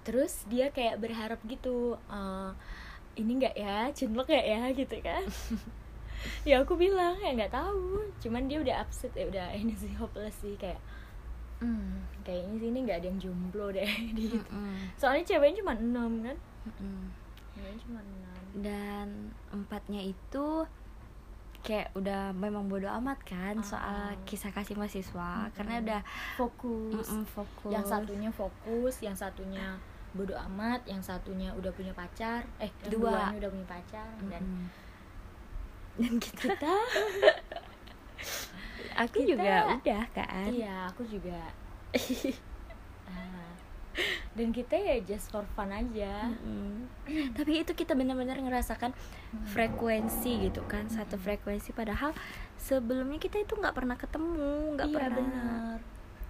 Terus 0.00 0.44
dia 0.46 0.68
kayak 0.68 0.98
berharap 0.98 1.38
gitu 1.44 1.94
eh, 2.06 2.50
ini 3.16 3.32
nggak 3.36 3.54
ya? 3.54 3.78
Cinlok 3.90 4.26
nggak 4.26 4.46
ya? 4.46 4.62
Gitu 4.72 4.96
kan. 5.00 5.24
Ya 6.44 6.60
aku 6.60 6.76
bilang 6.76 7.16
ya 7.16 7.32
nggak 7.32 7.48
tahu. 7.48 7.96
Cuman 8.20 8.44
dia 8.44 8.60
udah 8.60 8.84
upset 8.84 9.08
ya 9.16 9.24
udah 9.24 9.56
ini 9.56 9.72
sih 9.72 9.88
hopeless 9.96 10.36
sih 10.36 10.52
kayak 10.60 10.76
hmm, 11.64 11.96
kayaknya 12.20 12.60
sih 12.60 12.68
ini 12.68 12.78
nggak 12.84 12.98
ada 13.00 13.06
yang 13.08 13.16
jomblo 13.16 13.72
deh. 13.72 13.88
Gitu. 14.12 14.36
Mm-mm. 14.36 14.92
soalnya 15.00 15.24
ceweknya 15.24 15.64
cuma 15.64 15.72
enam 15.80 16.20
kan? 16.20 16.36
Mm-mm. 16.68 17.08
ceweknya 17.56 17.78
cuma 17.88 18.00
enam. 18.04 18.40
Dan 18.52 19.06
empatnya 19.48 20.12
itu 20.12 20.46
kayak 21.60 21.88
udah 21.92 22.32
memang 22.32 22.68
bodo 22.68 22.88
amat 23.00 23.20
kan 23.24 23.56
Ah. 23.56 23.64
soal 23.64 24.04
kisah 24.24 24.52
kasih 24.52 24.76
mahasiswa. 24.76 25.48
Mm-mm. 25.48 25.56
karena 25.56 25.74
udah 25.80 26.00
fokus. 26.36 27.08
Mm-mm, 27.08 27.24
fokus. 27.26 27.72
Yang 27.72 27.86
satunya 27.88 28.28
fokus 28.28 28.94
yang 29.00 29.16
satunya 29.16 29.66
bodo 30.10 30.34
amat 30.50 30.82
yang 30.84 30.98
satunya 30.98 31.54
udah 31.54 31.70
punya 31.70 31.94
pacar 31.94 32.42
eh 32.58 32.70
yang 32.82 32.90
Dua. 32.90 33.30
udah 33.30 33.48
punya 33.48 33.66
pacar 33.66 34.10
dan 34.26 34.42
Mm-mm. 34.42 34.66
dan 35.96 36.12
kita, 36.18 36.42
kita. 36.50 36.74
Aku 39.06 39.22
kita- 39.22 39.30
juga 39.32 39.54
udah 39.78 40.02
kan? 40.10 40.48
Iya 40.50 40.74
aku 40.88 41.02
juga. 41.06 41.40
Ah. 43.10 43.50
dan 44.38 44.54
kita 44.54 44.78
ya 44.78 45.02
just 45.02 45.34
for 45.34 45.42
fun 45.54 45.66
aja. 45.68 46.30
Mm-mm. 46.30 46.86
tapi 47.34 47.58
itu 47.58 47.74
kita 47.74 47.98
benar-benar 47.98 48.38
ngerasakan 48.38 48.94
frekuensi 49.46 50.46
gitu 50.46 50.62
kan 50.64 50.86
satu 50.86 51.18
frekuensi. 51.18 51.70
Padahal 51.70 52.14
sebelumnya 52.54 53.18
kita 53.18 53.42
itu 53.42 53.58
nggak 53.58 53.74
pernah 53.74 53.98
ketemu 53.98 54.78
nggak 54.78 54.86
iya 54.86 54.94
pernah 54.94 55.10
benar 55.12 55.76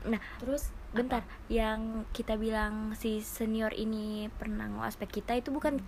Nah, 0.03 0.21
terus 0.37 0.69
bentar. 0.91 1.23
yang 1.47 2.03
kita 2.11 2.35
bilang 2.35 2.95
si 2.95 3.21
senior 3.21 3.71
ini 3.71 4.27
pernah 4.33 4.67
ngospek 4.67 5.11
kita 5.13 5.35
itu 5.35 5.49
bukan 5.49 5.79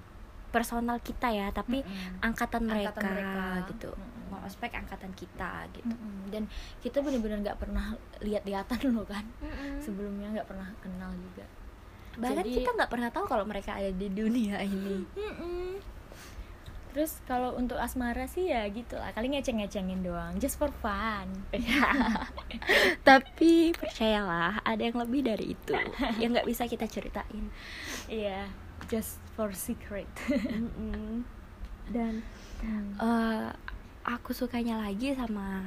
personal 0.49 1.01
kita 1.01 1.29
ya 1.29 1.49
tapi 1.49 1.81
Mm-mm. 1.81 2.21
angkatan 2.21 2.63
mereka, 2.63 2.93
Angkatan 2.93 3.09
mereka. 3.09 3.45
gitu. 3.73 3.91
Ngospek 4.29 4.73
angkatan 4.75 5.13
kita 5.13 5.53
gitu. 5.73 5.89
Mm-mm. 5.89 6.29
dan 6.29 6.45
kita 6.79 7.01
bener-bener 7.01 7.41
nggak 7.41 7.59
pernah 7.59 7.93
lihat-lihatan 8.21 8.81
loh 8.93 9.05
kan. 9.05 9.25
Sebelumnya 9.79 10.29
nggak 10.31 10.47
pernah 10.47 10.69
kenal 10.79 11.13
juga. 11.15 11.49
Bahkan 12.13 12.45
Jadi- 12.45 12.55
kita 12.55 12.71
nggak 12.71 12.91
pernah 12.91 13.09
tahu 13.09 13.25
kalau 13.25 13.45
mereka 13.45 13.75
ada 13.75 13.89
di 13.89 14.09
dunia 14.09 14.61
ini. 14.61 15.09
Mm-mm. 15.17 15.81
Terus 16.93 17.25
kalau 17.25 17.57
untuk 17.57 17.81
asmara 17.81 18.29
sih 18.29 18.53
ya 18.53 18.69
gitu 18.69 19.01
lah 19.01 19.11
kali 19.17 19.33
ngeceng-ngecengin 19.33 20.05
doang 20.05 20.37
just 20.37 20.61
for 20.61 20.69
fun. 20.85 21.27
Tapi 23.09 23.73
percayalah 23.73 24.61
ada 24.63 24.83
yang 24.85 25.01
lebih 25.01 25.25
dari 25.25 25.57
itu 25.57 25.73
yang 26.21 26.37
nggak 26.37 26.47
bisa 26.47 26.69
kita 26.69 26.85
ceritain. 26.85 27.49
Iya 28.07 28.47
just 28.93 29.19
for 29.33 29.51
secret. 29.57 30.09
Dan 31.89 32.23
Hmm. 32.63 32.95
eh, 32.95 33.51
aku 34.07 34.31
sukanya 34.31 34.79
lagi 34.79 35.19
sama 35.19 35.67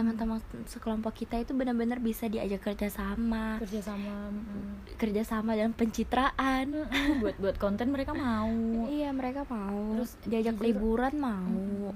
teman-teman 0.00 0.40
sekelompok 0.64 1.12
kita 1.12 1.36
itu 1.36 1.52
benar-benar 1.52 2.00
bisa 2.00 2.24
diajak 2.24 2.64
kerjasama. 2.64 3.60
Kerja 3.60 3.92
sama 3.92 4.32
mm. 4.32 4.96
kerjasama 4.96 5.52
dan 5.52 5.76
pencitraan. 5.76 6.72
Mm-mm, 6.72 7.20
buat 7.20 7.36
buat 7.36 7.56
konten 7.60 7.92
mereka 7.92 8.16
mau. 8.16 8.48
Iya 8.88 9.12
mereka 9.12 9.44
mau. 9.44 10.00
Terus 10.00 10.16
diajak 10.24 10.56
jujur- 10.56 10.64
liburan 10.64 11.14
mau. 11.20 11.92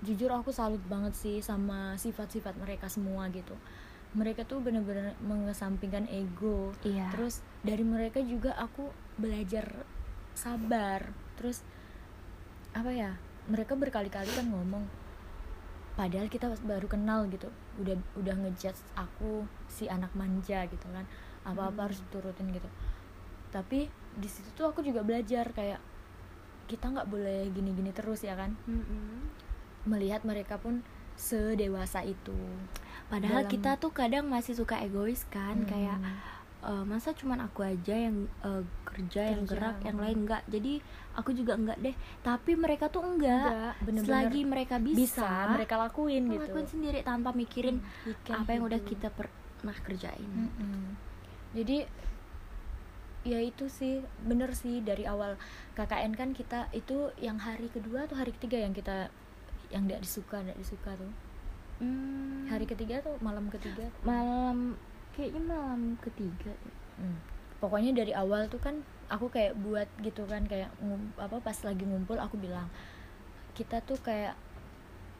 Jujur 0.00 0.32
aku 0.32 0.48
salut 0.48 0.80
banget 0.88 1.12
sih 1.12 1.44
sama 1.44 2.00
sifat-sifat 2.00 2.56
mereka 2.56 2.88
semua 2.88 3.28
gitu. 3.28 3.52
Mereka 4.16 4.48
tuh 4.48 4.64
bener-bener 4.64 5.12
mengesampingkan 5.20 6.08
ego. 6.08 6.72
Iya. 6.80 7.12
Terus 7.12 7.44
dari 7.60 7.84
mereka 7.84 8.24
juga 8.24 8.56
aku 8.56 8.88
belajar 9.20 9.84
sabar. 10.32 11.12
Terus 11.36 11.60
apa 12.72 12.92
ya 12.92 13.20
mereka 13.46 13.76
berkali-kali 13.76 14.28
kan 14.32 14.48
ngomong 14.48 15.05
padahal 15.96 16.28
kita 16.28 16.46
baru 16.62 16.86
kenal 16.86 17.24
gitu. 17.26 17.48
Udah 17.76 17.96
udah 18.14 18.34
ngejudge 18.36 18.76
aku 18.94 19.42
si 19.66 19.88
anak 19.88 20.12
manja 20.12 20.62
gitu 20.64 20.86
kan. 20.86 21.08
Apa-apa 21.42 21.88
harus 21.88 21.98
diturutin 22.02 22.50
gitu. 22.50 22.68
Tapi 23.48 23.88
di 24.14 24.28
situ 24.28 24.48
tuh 24.52 24.66
aku 24.66 24.80
juga 24.80 25.00
belajar 25.00 25.48
kayak 25.50 25.80
kita 26.66 26.90
nggak 26.90 27.06
boleh 27.06 27.48
gini-gini 27.50 27.90
terus 27.90 28.20
ya 28.20 28.34
kan. 28.34 28.52
Mm-mm. 28.64 29.32
melihat 29.86 30.20
mereka 30.22 30.58
pun 30.58 30.82
sedewasa 31.14 32.02
itu. 32.02 32.34
Padahal 33.06 33.46
Dalam- 33.46 33.54
kita 33.54 33.78
tuh 33.78 33.88
kadang 33.88 34.26
masih 34.26 34.52
suka 34.52 34.82
egois 34.82 35.22
kan 35.26 35.56
Hmm. 35.56 35.64
kayak 35.64 35.98
eh, 36.58 36.82
masa 36.82 37.14
cuman 37.14 37.38
aku 37.40 37.62
aja 37.62 37.94
yang 37.94 38.26
eh, 38.42 38.62
kerja, 38.96 39.20
yang 39.28 39.42
gerak 39.44 39.76
yang 39.84 39.96
hmm. 40.00 40.04
lain 40.08 40.18
enggak 40.24 40.42
jadi 40.48 40.72
aku 41.12 41.30
juga 41.36 41.52
enggak 41.60 41.78
deh 41.84 41.94
tapi 42.24 42.52
mereka 42.56 42.88
tuh 42.88 43.04
enggak, 43.04 43.52
Enggak, 43.52 43.74
bener-bener 43.84 44.08
selagi 44.08 44.40
mereka 44.48 44.76
bisa, 44.80 44.96
bisa, 44.96 45.30
mereka 45.52 45.74
lakuin 45.76 46.22
gitu 46.24 46.40
ngelakuin 46.40 46.68
sendiri 46.68 46.98
tanpa 47.04 47.30
mikirin 47.36 47.76
We 48.08 48.16
can 48.24 48.40
apa 48.40 48.50
yang 48.56 48.62
udah 48.64 48.80
do. 48.80 48.88
kita 48.88 49.08
pernah 49.12 49.76
kerjain 49.84 50.30
Mm-mm. 50.32 50.96
jadi 51.52 51.84
ya 53.26 53.42
itu 53.42 53.66
sih 53.66 54.00
bener 54.22 54.54
sih 54.54 54.80
dari 54.80 55.02
awal 55.02 55.34
KKN 55.74 56.14
kan 56.14 56.30
kita 56.30 56.70
itu 56.70 57.10
yang 57.18 57.42
hari 57.42 57.66
kedua 57.68 58.06
atau 58.06 58.14
hari 58.14 58.30
ketiga 58.32 58.62
yang 58.62 58.70
kita 58.70 59.10
yang 59.68 59.84
tidak 59.84 60.00
disuka 60.06 60.40
tidak 60.40 60.58
disuka 60.62 60.94
tuh 60.94 61.12
Hmm, 61.76 62.48
hari 62.48 62.64
ketiga 62.64 63.04
atau 63.04 63.20
malam 63.20 63.52
ketiga 63.52 63.84
malam 64.00 64.80
kayaknya 65.12 65.42
malam 65.44 66.00
ketiga. 66.00 66.56
Hmm. 66.96 67.20
Pokoknya 67.58 67.96
dari 67.96 68.12
awal 68.12 68.46
tuh 68.52 68.60
kan 68.60 68.84
aku 69.06 69.30
kayak 69.30 69.54
buat 69.62 69.88
gitu 70.02 70.26
kan 70.26 70.44
kayak 70.44 70.68
ngum- 70.82 71.14
apa 71.16 71.38
pas 71.40 71.56
lagi 71.62 71.86
ngumpul 71.86 72.18
aku 72.18 72.36
bilang 72.36 72.68
kita 73.56 73.80
tuh 73.86 73.96
kayak 74.02 74.36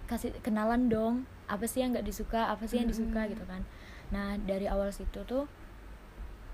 kasih 0.06 0.30
kenalan 0.44 0.86
dong 0.92 1.14
apa 1.46 1.64
sih 1.64 1.82
yang 1.82 1.94
nggak 1.94 2.06
disuka 2.06 2.50
apa 2.50 2.66
sih 2.66 2.78
yang 2.82 2.90
disuka 2.90 3.26
gitu 3.30 3.42
kan. 3.46 3.62
Nah 4.10 4.38
dari 4.42 4.66
awal 4.66 4.90
situ 4.90 5.22
tuh 5.26 5.46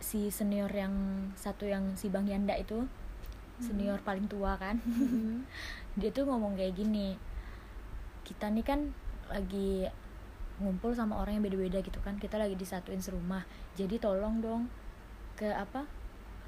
si 0.03 0.29
senior 0.35 0.69
yang 0.73 0.93
satu 1.39 1.65
yang 1.65 1.95
si 1.95 2.11
bang 2.11 2.27
Yanda 2.27 2.59
itu 2.59 2.85
senior 3.63 4.03
paling 4.03 4.27
tua 4.27 4.59
kan 4.59 4.83
dia 6.01 6.11
tuh 6.11 6.27
ngomong 6.27 6.59
kayak 6.59 6.75
gini 6.75 7.15
kita 8.27 8.51
nih 8.51 8.67
kan 8.67 8.91
lagi 9.31 9.87
ngumpul 10.59 10.91
sama 10.91 11.23
orang 11.23 11.39
yang 11.39 11.45
beda-beda 11.47 11.79
gitu 11.79 12.03
kan 12.03 12.19
kita 12.19 12.35
lagi 12.35 12.59
disatuin 12.59 12.99
serumah 12.99 13.47
jadi 13.79 14.03
tolong 14.03 14.43
dong 14.43 14.67
ke 15.35 15.49
apa 15.49 15.85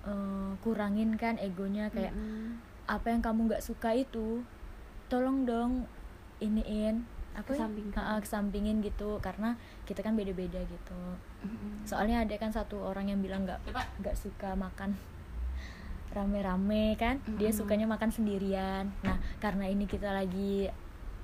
eh, 0.04 0.52
kurangin 0.60 1.14
kan 1.14 1.36
egonya 1.36 1.88
kayak 1.88 2.12
Mm-mm. 2.12 2.60
apa 2.84 3.06
yang 3.08 3.20
kamu 3.20 3.48
nggak 3.48 3.62
suka 3.62 3.92
itu 3.92 4.44
tolong 5.06 5.44
dong 5.44 5.84
iniin 6.38 7.04
apa 7.34 7.50
ya? 7.50 7.66
Kesampingkan. 7.66 7.98
Ha-ha, 7.98 8.22
kesampingin 8.22 8.78
gitu 8.78 9.18
karena 9.18 9.58
kita 9.84 10.00
kan 10.00 10.14
beda-beda 10.14 10.62
gitu 10.62 11.00
Mm-mm. 11.42 11.82
soalnya 11.82 12.22
ada 12.22 12.34
kan 12.36 12.48
satu 12.48 12.78
orang 12.78 13.08
yang 13.08 13.18
bilang 13.18 13.42
nggak 13.42 13.58
nggak 13.98 14.14
suka 14.14 14.54
makan 14.54 14.94
rame-rame 16.14 16.94
kan 16.94 17.18
dia 17.34 17.50
Mm-mm. 17.50 17.58
sukanya 17.58 17.86
makan 17.86 18.10
sendirian 18.10 18.86
nah 19.02 19.18
karena 19.38 19.66
ini 19.66 19.82
kita 19.84 20.14
lagi 20.14 20.70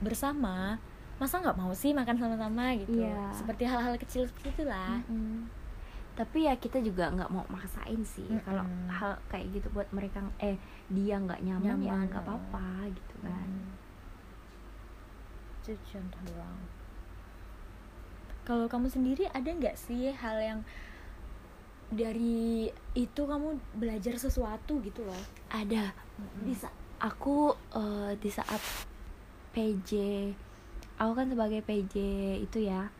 bersama 0.02 0.82
masa 1.16 1.38
nggak 1.38 1.54
mau 1.54 1.70
sih 1.70 1.92
makan 1.92 2.16
sama-sama 2.16 2.74
gitu 2.74 2.98
Iya. 2.98 3.30
seperti 3.30 3.68
hal-hal 3.68 3.94
kecil 3.94 4.26
seperti 4.26 4.50
itulah 4.56 4.98
Mm-mm. 5.06 5.46
Tapi 6.20 6.44
ya 6.44 6.52
kita 6.54 6.84
juga 6.84 7.08
nggak 7.08 7.32
mau 7.32 7.48
maksain 7.48 8.04
sih 8.04 8.28
Mm-mm. 8.28 8.44
kalau 8.44 8.60
hal 8.92 9.16
kayak 9.32 9.56
gitu 9.56 9.72
buat 9.72 9.88
mereka 9.88 10.20
eh 10.36 10.60
dia 10.92 11.16
nggak 11.16 11.40
nyaman, 11.40 11.80
ya 11.80 11.96
Nyaman, 11.96 12.12
nggak 12.12 12.20
oh. 12.20 12.26
apa-apa 12.28 12.66
gitu 12.92 13.14
kan 13.24 13.48
Hmm. 13.48 13.72
itu 15.64 15.72
contoh 15.88 16.20
doang 16.28 16.60
kalau 18.44 18.66
kamu 18.66 18.88
sendiri 18.88 19.24
ada 19.30 19.48
nggak 19.48 19.76
sih 19.76 20.12
hal 20.12 20.36
yang 20.40 20.60
dari 21.90 22.68
itu 22.94 23.22
kamu 23.22 23.58
belajar 23.74 24.14
sesuatu 24.14 24.78
gitu 24.80 25.02
loh 25.02 25.22
ada 25.48 25.90
di 26.40 26.54
sa- 26.54 26.74
aku 27.00 27.50
eh, 27.74 28.12
di 28.16 28.30
saat 28.30 28.60
PJ 29.50 29.90
aku 30.96 31.12
kan 31.12 31.26
sebagai 31.26 31.60
PJ 31.60 31.94
itu 32.38 32.58
ya 32.62 32.92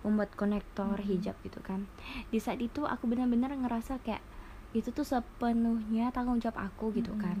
membuat 0.00 0.32
konektor 0.34 0.96
Mhm. 0.96 1.06
hijab 1.06 1.36
gitu 1.44 1.60
kan. 1.60 1.84
Di 2.32 2.40
saat 2.40 2.60
itu 2.60 2.84
aku 2.84 3.04
benar-benar 3.06 3.52
ngerasa 3.52 4.00
kayak 4.00 4.22
itu 4.70 4.94
tuh 4.94 5.02
sepenuhnya 5.02 6.14
tanggung 6.14 6.38
jawab 6.38 6.70
aku 6.70 6.94
gitu 6.94 7.10
Mhm. 7.12 7.20
kan. 7.20 7.38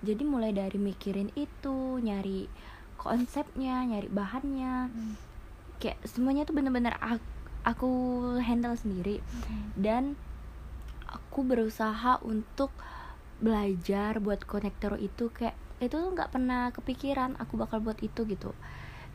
Jadi 0.00 0.22
mulai 0.24 0.50
dari 0.50 0.80
mikirin 0.80 1.28
itu 1.36 2.00
nyari 2.00 2.48
konsepnya 2.96 3.84
nyari 3.84 4.08
bahannya 4.08 4.88
kayak 5.80 6.00
semuanya 6.04 6.44
tuh 6.44 6.56
bener-bener 6.56 6.96
aku, 7.00 7.24
aku 7.64 7.90
handle 8.40 8.76
sendiri. 8.76 9.20
Dan 9.76 10.16
aku 11.08 11.44
berusaha 11.44 12.20
untuk 12.24 12.72
belajar 13.40 14.20
buat 14.20 14.44
konektor 14.44 15.00
itu 15.00 15.32
kayak 15.32 15.56
itu 15.80 15.96
tuh 15.96 16.12
nggak 16.12 16.28
pernah 16.28 16.68
kepikiran 16.76 17.40
aku 17.40 17.56
bakal 17.56 17.80
buat 17.80 17.96
itu 18.04 18.28
gitu. 18.28 18.52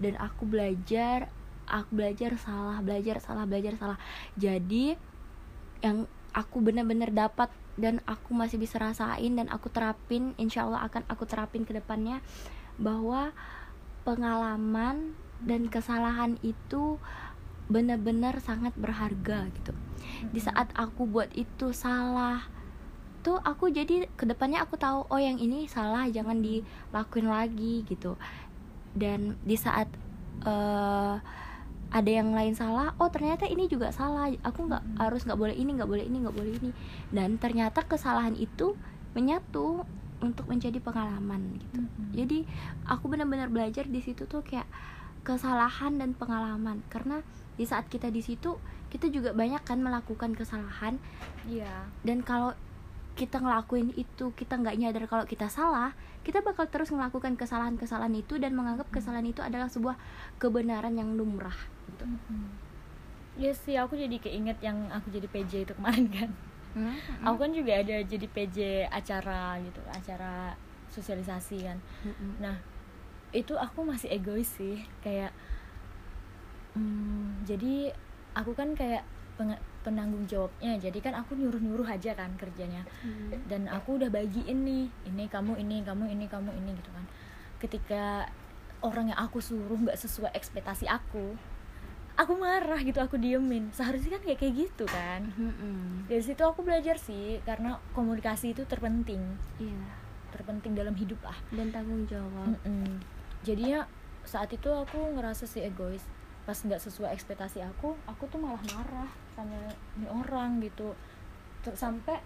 Dan 0.02 0.18
aku 0.18 0.50
belajar 0.50 1.30
aku 1.66 1.92
belajar 1.98 2.38
salah 2.40 2.80
belajar 2.82 3.22
salah 3.22 3.46
belajar 3.50 3.76
salah. 3.78 4.00
Jadi 4.38 4.96
yang 5.84 6.10
aku 6.36 6.60
bener-bener 6.60 7.12
dapat 7.14 7.52
dan 7.76 8.00
aku 8.08 8.32
masih 8.32 8.56
bisa 8.56 8.80
rasain 8.80 9.36
dan 9.36 9.52
aku 9.52 9.68
terapin 9.68 10.32
insya 10.40 10.64
Allah 10.64 10.88
akan 10.88 11.04
aku 11.12 11.28
terapin 11.28 11.68
ke 11.68 11.76
depannya 11.76 12.24
bahwa 12.80 13.36
pengalaman 14.08 15.16
dan 15.44 15.68
kesalahan 15.68 16.40
itu 16.40 17.00
benar-benar 17.68 18.40
sangat 18.40 18.72
berharga 18.78 19.50
gitu. 19.52 19.74
Di 20.32 20.40
saat 20.40 20.70
aku 20.78 21.10
buat 21.10 21.34
itu 21.34 21.74
salah 21.74 22.46
tuh 23.26 23.42
aku 23.42 23.74
jadi 23.74 24.06
ke 24.14 24.30
depannya 24.30 24.62
aku 24.62 24.78
tahu 24.78 25.10
oh 25.10 25.18
yang 25.18 25.42
ini 25.42 25.66
salah 25.66 26.06
jangan 26.06 26.40
dilakuin 26.40 27.28
lagi 27.28 27.82
gitu. 27.90 28.16
Dan 28.96 29.36
di 29.44 29.58
saat 29.58 29.90
eh, 30.46 31.16
ada 31.96 32.12
yang 32.12 32.36
lain 32.36 32.52
salah 32.60 32.92
oh 33.00 33.08
ternyata 33.08 33.48
ini 33.48 33.72
juga 33.72 33.88
salah. 33.96 34.28
Aku 34.44 34.68
nggak 34.68 34.84
Mm-mm. 34.84 35.00
harus 35.00 35.24
nggak 35.24 35.40
boleh 35.40 35.56
ini 35.56 35.80
nggak 35.80 35.88
boleh 35.88 36.04
ini 36.04 36.18
nggak 36.28 36.36
boleh 36.36 36.52
ini. 36.60 36.72
Dan 37.08 37.40
ternyata 37.40 37.88
kesalahan 37.88 38.36
itu 38.36 38.76
menyatu 39.16 39.88
untuk 40.20 40.52
menjadi 40.52 40.84
pengalaman 40.84 41.56
gitu. 41.56 41.80
Jadi 42.12 42.44
aku 42.84 43.08
benar-benar 43.08 43.48
belajar 43.48 43.88
di 43.88 44.04
situ 44.04 44.28
tuh 44.28 44.44
kayak 44.44 44.68
kesalahan 45.24 45.96
dan 45.96 46.12
pengalaman. 46.12 46.84
Karena 46.92 47.24
di 47.56 47.64
saat 47.64 47.88
kita 47.88 48.12
di 48.12 48.20
situ 48.20 48.60
kita 48.92 49.08
juga 49.08 49.32
banyak 49.32 49.64
kan 49.64 49.80
melakukan 49.80 50.36
kesalahan. 50.36 51.00
Iya. 51.48 51.88
Dan 52.04 52.28
kalau 52.28 52.52
kita 53.16 53.40
ngelakuin 53.40 53.96
itu 53.96 54.36
kita 54.36 54.60
nggak 54.60 54.76
nyadar 54.76 55.08
kalau 55.08 55.24
kita 55.24 55.48
salah 55.48 55.96
kita 56.28 56.44
bakal 56.44 56.68
terus 56.68 56.92
melakukan 56.92 57.40
kesalahan-kesalahan 57.40 58.12
itu 58.12 58.36
dan 58.36 58.52
menganggap 58.52 58.92
kesalahan 58.92 59.24
itu 59.24 59.40
adalah 59.40 59.72
sebuah 59.72 59.96
kebenaran 60.36 61.00
yang 61.00 61.16
lumrah 61.16 61.56
gitu. 61.88 62.06
Iya 63.36 63.52
sih 63.52 63.76
aku 63.76 63.94
jadi 63.96 64.16
keinget 64.16 64.58
yang 64.64 64.88
aku 64.88 65.12
jadi 65.12 65.28
PJ 65.28 65.68
itu 65.68 65.74
kemarin 65.76 66.08
kan 66.08 66.30
aku 67.24 67.38
kan 67.40 67.52
juga 67.52 67.72
ada 67.80 68.04
jadi 68.04 68.28
PJ 68.28 68.58
acara 68.88 69.56
gitu 69.60 69.80
acara 69.88 70.52
sosialisasi 70.92 71.64
kan 71.64 71.80
Mm-mm. 72.04 72.40
nah 72.40 72.56
itu 73.32 73.56
aku 73.56 73.84
masih 73.84 74.12
egois 74.12 74.48
sih 74.48 74.84
kayak 75.00 75.32
hmm, 76.76 77.44
jadi 77.48 77.92
aku 78.36 78.52
kan 78.56 78.76
kayak 78.76 79.04
penanggung 79.84 80.24
jawabnya 80.28 80.80
jadi 80.80 81.00
kan 81.00 81.14
aku 81.16 81.36
nyuruh 81.36 81.60
nyuruh 81.60 81.88
aja 81.88 82.16
kan 82.16 82.32
kerjanya 82.40 82.88
Mm. 83.04 83.48
dan 83.52 83.62
aku 83.68 84.00
udah 84.00 84.08
bagiin 84.08 84.64
nih 84.64 84.88
ini 85.08 85.28
kamu 85.28 85.60
ini 85.60 85.84
kamu 85.84 86.08
ini 86.12 86.26
kamu 86.28 86.56
ini 86.56 86.72
gitu 86.76 86.92
kan 86.92 87.06
ketika 87.60 88.04
orang 88.80 89.12
yang 89.12 89.20
aku 89.20 89.40
suruh 89.40 89.76
nggak 89.76 90.00
sesuai 90.00 90.32
ekspektasi 90.36 90.88
aku 90.88 91.36
aku 92.16 92.34
marah 92.40 92.80
gitu 92.82 93.00
aku 93.04 93.20
diemin. 93.20 93.70
Seharusnya 93.76 94.18
kan 94.18 94.24
kayak 94.24 94.40
kayak 94.40 94.54
gitu 94.56 94.86
kan. 94.88 95.28
Mm-mm. 95.36 96.08
dari 96.08 96.24
situ 96.24 96.42
aku 96.42 96.64
belajar 96.64 96.96
sih 96.96 97.44
karena 97.44 97.80
komunikasi 97.92 98.56
itu 98.56 98.64
terpenting. 98.64 99.22
Iya. 99.60 99.84
Terpenting 100.32 100.76
dalam 100.76 100.96
hidup 100.96 101.20
lah. 101.24 101.36
Dan 101.52 101.72
tanggung 101.76 102.08
jawab. 102.08 102.56
Mm-mm. 102.56 103.04
jadinya 103.46 103.86
saat 104.26 104.50
itu 104.50 104.68
aku 104.72 105.16
ngerasa 105.20 105.46
sih 105.46 105.62
egois. 105.62 106.02
Pas 106.46 106.58
nggak 106.58 106.82
sesuai 106.82 107.14
ekspektasi 107.14 107.62
aku 107.62 107.94
aku 108.06 108.26
tuh 108.32 108.40
malah 108.42 108.62
marah 108.74 109.10
sama 109.36 109.70
ini 110.00 110.08
orang 110.10 110.64
gitu. 110.64 110.96
Ter- 111.62 111.78
sampai 111.78 112.22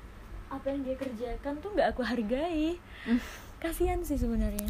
apa 0.50 0.66
yang 0.70 0.82
dia 0.82 0.96
kerjakan 0.98 1.62
tuh 1.62 1.74
nggak 1.74 1.98
aku 1.98 2.02
hargai. 2.06 2.78
Kasihan 3.60 4.00
sih 4.06 4.18
sebenarnya. 4.18 4.70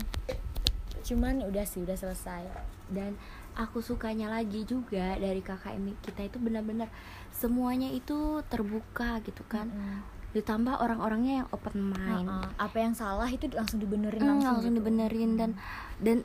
Cuman 1.06 1.46
udah 1.46 1.66
sih 1.66 1.86
udah 1.86 1.98
selesai. 1.98 2.46
Dan 2.90 3.16
aku 3.60 3.80
sukanya 3.80 4.32
lagi 4.32 4.64
juga 4.64 5.14
dari 5.14 5.40
KKM 5.40 6.00
kita 6.00 6.22
itu 6.24 6.38
benar-benar 6.38 6.88
semuanya 7.30 7.88
itu 7.88 8.16
terbuka 8.46 9.20
gitu 9.20 9.44
kan 9.46 9.68
Mm-mm. 9.68 10.00
ditambah 10.32 10.78
orang-orangnya 10.78 11.44
yang 11.44 11.48
open 11.50 11.90
mind 11.90 12.26
Ha-ha. 12.26 12.56
apa 12.62 12.78
yang 12.78 12.94
salah 12.94 13.28
itu 13.28 13.52
langsung 13.52 13.78
dibenerin 13.78 14.18
Hmm, 14.18 14.32
langsung, 14.34 14.50
langsung 14.56 14.72
gitu. 14.72 14.80
dibenerin 14.80 15.32
dan 15.36 15.52
dan 15.98 16.18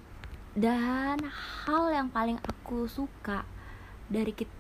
dan 0.55 1.19
hal 1.65 1.91
yang 1.91 2.09
paling 2.09 2.39
aku 2.39 2.87
suka 2.87 3.43
dari 4.07 4.31
kita 4.31 4.55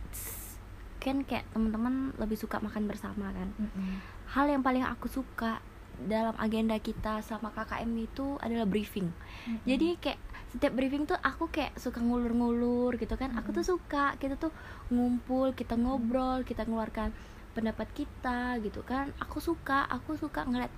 kan 0.99 1.21
kayak 1.21 1.45
teman-teman 1.51 2.17
lebih 2.17 2.35
suka 2.35 2.59
makan 2.59 2.85
bersama 2.85 3.29
kan 3.31 3.53
Mm-mm. 3.55 4.01
hal 4.27 4.49
yang 4.49 4.61
paling 4.61 4.83
aku 4.83 5.07
suka 5.07 5.61
dalam 6.03 6.35
agenda 6.37 6.77
kita 6.79 7.23
sama 7.23 7.55
KKM 7.55 7.91
itu 7.99 8.37
adalah 8.43 8.67
briefing. 8.67 9.09
Mm-mm. 9.11 9.63
jadi 9.67 9.89
kayak 10.01 10.21
setiap 10.55 10.73
briefing 10.79 11.03
tuh 11.03 11.19
aku 11.19 11.51
kayak 11.51 11.75
suka 11.75 11.99
ngulur-ngulur 11.99 12.95
gitu 13.03 13.19
kan. 13.19 13.35
Aku 13.43 13.51
tuh 13.51 13.67
suka 13.67 14.15
kita 14.23 14.39
tuh 14.39 14.55
ngumpul 14.87 15.51
kita 15.51 15.75
ngobrol 15.75 16.47
kita 16.47 16.63
ngeluarkan 16.63 17.11
pendapat 17.59 17.91
kita 17.91 18.63
gitu 18.63 18.87
kan. 18.87 19.11
Aku 19.19 19.43
suka 19.43 19.83
aku 19.91 20.15
suka 20.15 20.47
ngeliat 20.47 20.71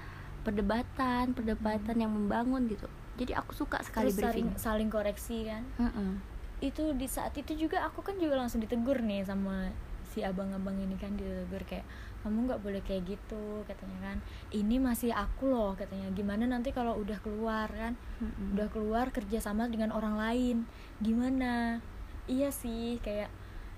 perdebatan 0.48 1.36
perdebatan 1.36 1.96
yang 2.00 2.08
membangun 2.08 2.64
gitu. 2.72 2.88
Jadi 3.20 3.36
aku 3.36 3.52
suka 3.52 3.84
sekali 3.84 4.08
terus 4.08 4.16
saling, 4.16 4.48
briefing. 4.48 4.48
saling 4.56 4.88
koreksi 4.88 5.44
kan? 5.44 5.62
Mm-mm. 5.76 6.24
itu 6.56 6.96
di 6.96 7.04
saat 7.04 7.36
itu 7.36 7.52
juga 7.52 7.84
aku 7.84 8.00
kan 8.00 8.16
juga 8.16 8.40
langsung 8.40 8.64
ditegur 8.64 9.04
nih 9.04 9.28
sama 9.28 9.68
si 10.08 10.24
abang-abang 10.24 10.80
ini 10.80 10.96
kan 10.96 11.12
ditegur 11.12 11.60
kayak 11.68 11.84
kamu 12.26 12.50
nggak 12.50 12.58
boleh 12.66 12.82
kayak 12.82 13.06
gitu 13.06 13.62
katanya 13.70 14.10
kan. 14.10 14.18
Ini 14.50 14.82
masih 14.82 15.14
aku 15.14 15.46
loh 15.46 15.78
katanya. 15.78 16.10
Gimana 16.10 16.50
nanti 16.50 16.74
kalau 16.74 16.98
udah 16.98 17.22
keluar 17.22 17.70
kan. 17.70 17.94
Mm-mm. 18.18 18.58
udah 18.58 18.66
keluar 18.74 19.14
kerja 19.14 19.38
sama 19.38 19.70
dengan 19.70 19.94
orang 19.94 20.18
lain 20.18 20.66
gimana? 20.98 21.78
Iya 22.26 22.50
sih 22.50 22.98
kayak 22.98 23.30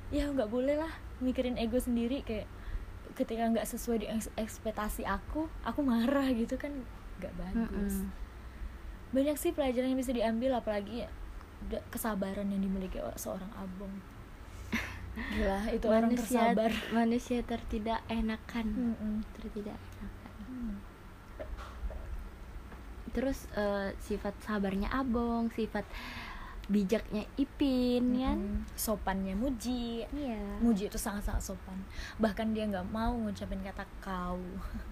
ya 0.09 0.25
nggak 0.33 0.49
boleh 0.49 0.81
lah 0.81 0.89
mikirin 1.21 1.61
ego 1.61 1.77
sendiri 1.77 2.25
kayak 2.25 2.49
ketika 3.13 3.45
nggak 3.53 3.69
sesuai 3.69 4.01
dengan 4.01 4.17
eks- 4.17 4.33
ekspektasi 4.41 5.05
aku 5.05 5.53
aku 5.61 5.85
marah 5.85 6.33
gitu 6.33 6.57
kan. 6.57 6.73
Nggak 7.21 7.37
bagus. 7.37 8.01
Mm-mm. 8.01 8.27
banyak 9.09 9.37
sih 9.37 9.53
pelajaran 9.53 9.93
yang 9.93 10.01
bisa 10.01 10.13
diambil 10.13 10.57
apalagi 10.57 11.05
kesabaran 11.93 12.49
yang 12.49 12.61
dimiliki 12.61 13.01
seorang 13.17 13.49
abang 13.57 13.91
gila 15.29 15.59
itu 15.69 15.87
orang 15.87 16.09
manusia 16.09 16.25
tersabar 16.25 16.71
manusia 16.91 17.39
tertidak 17.43 18.01
enakan 18.09 18.67
Mm-mm. 18.69 19.15
tertidak 19.35 19.79
enakan 19.97 20.17
Hmm. 20.49 20.75
terus 23.11 23.49
eh, 23.53 23.91
sifat 23.99 24.35
sabarnya 24.41 24.89
abong 24.91 25.51
sifat 25.51 25.85
bijaknya 26.69 27.25
ipin 27.35 28.13
kan 28.15 28.37
Mm-mm. 28.37 28.69
sopannya 28.77 29.33
muji 29.33 30.05
iya 30.13 30.37
muji 30.61 30.93
itu 30.93 31.01
sangat-sangat 31.01 31.41
sopan 31.43 31.81
bahkan 32.17 32.53
dia 32.53 32.69
nggak 32.69 32.85
mau 32.89 33.17
ngucapin 33.17 33.65
kata 33.65 33.89
kau 33.99 34.37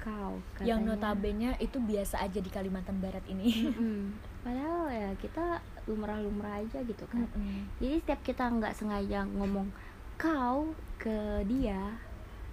kau 0.01 0.41
yang 0.64 0.81
katanya. 0.81 0.97
notabene 0.97 1.49
itu 1.61 1.77
biasa 1.77 2.24
aja 2.24 2.41
di 2.41 2.49
Kalimantan 2.49 2.97
Barat 2.97 3.20
ini 3.29 3.68
Mm-mm. 3.68 4.16
padahal 4.45 4.89
ya 4.89 5.11
kita 5.20 5.61
lumrah-lumrah 5.85 6.64
aja 6.64 6.81
gitu 6.81 7.05
kan 7.07 7.29
Mm-mm. 7.29 7.68
jadi 7.77 8.01
setiap 8.01 8.20
kita 8.24 8.49
nggak 8.49 8.72
sengaja 8.72 9.29
ngomong 9.29 9.68
kau 10.17 10.73
ke 10.97 11.45
dia 11.45 11.97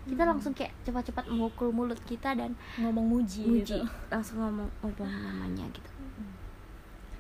kita 0.03 0.28
Mm. 0.28 0.30
langsung 0.36 0.51
kayak 0.51 0.76
cepat-cepat 0.84 1.32
memukul 1.32 1.72
mulut 1.72 1.95
kita 2.03 2.36
dan 2.36 2.59
ngomong 2.76 3.07
muji, 3.07 3.47
muji 3.47 3.80
gitu. 3.80 3.88
langsung 4.11 4.43
ngomong 4.43 4.68
ngomong 4.84 5.07
namanya 5.07 5.64
gitu 5.72 5.91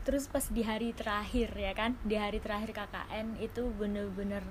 terus 0.03 0.27
pas 0.27 0.43
di 0.51 0.67
hari 0.67 0.91
terakhir 0.91 1.55
ya 1.55 1.71
kan 1.71 1.95
di 2.03 2.19
hari 2.19 2.43
terakhir 2.43 2.75
KKN 2.75 3.39
itu 3.39 3.71
bener-bener 3.79 4.43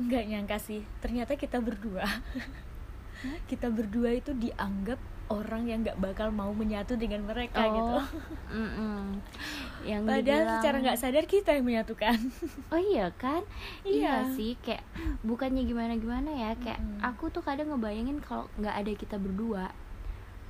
nggak 0.00 0.24
nyangka 0.24 0.56
sih 0.56 0.88
ternyata 1.04 1.36
kita 1.36 1.60
berdua 1.60 2.08
kita 3.52 3.68
berdua 3.68 4.16
itu 4.16 4.32
dianggap 4.32 4.96
orang 5.32 5.62
yang 5.64 5.80
nggak 5.80 5.96
bakal 5.96 6.28
mau 6.28 6.52
menyatu 6.52 6.94
dengan 6.94 7.24
mereka 7.24 7.64
gitu 7.64 7.96
mm-mm. 8.60 9.18
yang 9.82 10.04
padahal 10.04 10.22
dibilang- 10.44 10.54
secara 10.60 10.76
nggak 10.84 10.98
sadar 11.00 11.24
kita 11.24 11.50
yang 11.56 11.64
menyatukan 11.66 12.16
oh 12.68 12.80
iya 12.80 13.08
kan 13.16 13.42
iya. 13.82 14.28
Iya. 14.28 14.34
sih 14.36 14.54
kayak 14.60 14.84
bukannya 15.24 15.64
gimana 15.64 15.96
gimana 15.96 16.30
ya 16.30 16.50
kayak 16.60 16.78
Mm-mm. 16.78 17.00
aku 17.00 17.32
tuh 17.32 17.40
kadang 17.40 17.72
ngebayangin 17.72 18.20
kalau 18.20 18.46
nggak 18.60 18.76
ada 18.76 18.92
kita 18.92 19.16
berdua 19.16 19.72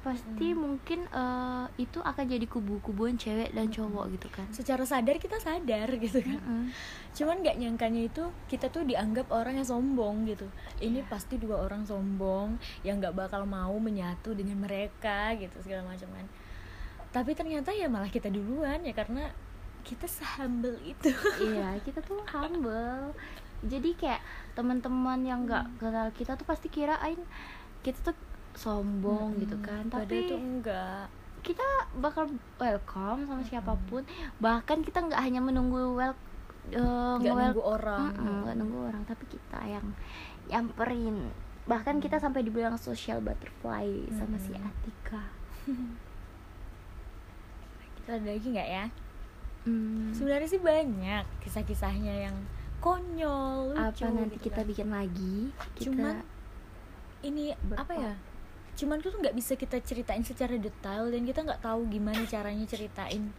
pasti 0.03 0.50
mungkin 0.50 1.07
eh, 1.07 1.66
itu 1.78 2.03
akan 2.03 2.24
jadi 2.26 2.46
kubu-kubuan 2.50 3.14
cewek 3.14 3.55
dan 3.55 3.70
cowok 3.70 4.11
gitu 4.18 4.28
kan. 4.34 4.50
Secara 4.50 4.82
sadar 4.82 5.16
kita 5.22 5.38
sadar 5.38 5.88
gitu 5.96 6.18
kan. 6.20 6.38
Mm-mm. 6.42 6.74
cuman 7.12 7.44
nggak 7.44 7.61
nyangkanya 7.61 8.09
itu 8.09 8.24
kita 8.48 8.72
tuh 8.72 8.82
dianggap 8.82 9.30
orang 9.30 9.62
yang 9.62 9.68
sombong 9.68 10.26
gitu. 10.26 10.50
Ini 10.82 11.07
pasti 11.07 11.38
dua 11.38 11.62
orang 11.62 11.86
sombong 11.86 12.59
yang 12.82 12.98
nggak 12.98 13.14
bakal 13.14 13.46
mau 13.46 13.72
menyatu 13.78 14.34
dengan 14.34 14.66
mereka 14.66 15.30
gitu 15.38 15.55
segala 15.62 15.86
macam 15.86 16.11
kan. 16.11 16.26
Tapi 17.14 17.30
ternyata 17.38 17.70
ya 17.70 17.86
malah 17.86 18.11
kita 18.11 18.26
duluan 18.26 18.82
ya 18.82 18.96
karena 18.96 19.30
kita 19.86 20.11
sehumble 20.11 20.78
itu. 20.82 21.14
Iya 21.46 21.78
kita 21.86 22.03
tuh 22.03 22.18
humble. 22.26 23.14
Jadi 23.62 23.94
kayak 23.94 24.18
teman-teman 24.59 25.22
yang 25.22 25.46
nggak 25.46 25.78
kenal 25.78 26.11
kita 26.11 26.34
tuh 26.34 26.42
pasti 26.42 26.66
kirain 26.66 27.20
kita 27.82 27.98
tuh 28.11 28.16
sombong 28.55 29.36
gitu 29.38 29.57
kan 29.61 29.86
Padahal 29.86 30.07
tapi 30.07 30.16
itu 30.22 30.34
enggak. 30.34 31.07
kita 31.42 31.66
bakal 31.98 32.30
welcome 32.57 33.26
sama 33.26 33.42
siapa 33.42 33.74
pun 33.86 34.07
bahkan 34.38 34.78
kita 34.80 35.03
nggak 35.03 35.18
hanya 35.18 35.40
menunggu 35.40 35.96
wel 35.96 36.14
eh, 36.70 36.78
nggak 37.18 37.34
nunggu 37.34 37.62
orang. 37.62 38.14
Mm-mm, 38.14 38.36
nggak 38.44 38.57
nunggu 38.57 38.78
orang 38.86 39.03
tapi 39.03 39.24
kita 39.26 39.61
yang 39.66 39.86
nyamperin. 40.46 41.34
Bahkan 41.62 41.98
kita 41.98 42.18
sampai 42.18 42.42
dibilang 42.42 42.74
social 42.74 43.18
butterfly 43.18 43.86
sama 44.12 44.38
si. 44.38 44.55
Atika. 44.55 45.22
Kita 47.96 48.18
ada 48.18 48.28
lagi 48.28 48.48
nggak 48.50 48.66
ya? 48.68 48.84
Hmm, 49.62 50.11
sebenarnya 50.11 50.48
sih 50.48 50.59
banyak 50.59 51.22
kisah-kisahnya 51.38 52.26
yang 52.26 52.36
konyol 52.82 53.78
lucu 53.78 54.03
apa 54.03 54.11
nanti 54.11 54.34
gitu 54.34 54.50
kita 54.50 54.61
kan. 54.61 54.66
bikin 54.66 54.88
lagi? 54.90 55.36
Kita 55.78 55.86
Cuman 55.86 56.14
ini 57.22 57.55
apa 57.78 57.92
ya 57.94 58.12
cuman 58.73 58.99
tuh 59.05 59.12
nggak 59.12 59.37
bisa 59.37 59.53
kita 59.55 59.79
ceritain 59.85 60.25
secara 60.25 60.57
detail 60.57 61.12
dan 61.12 61.23
kita 61.29 61.45
nggak 61.45 61.61
tahu 61.61 61.85
gimana 61.93 62.25
caranya 62.25 62.64
ceritain 62.64 63.31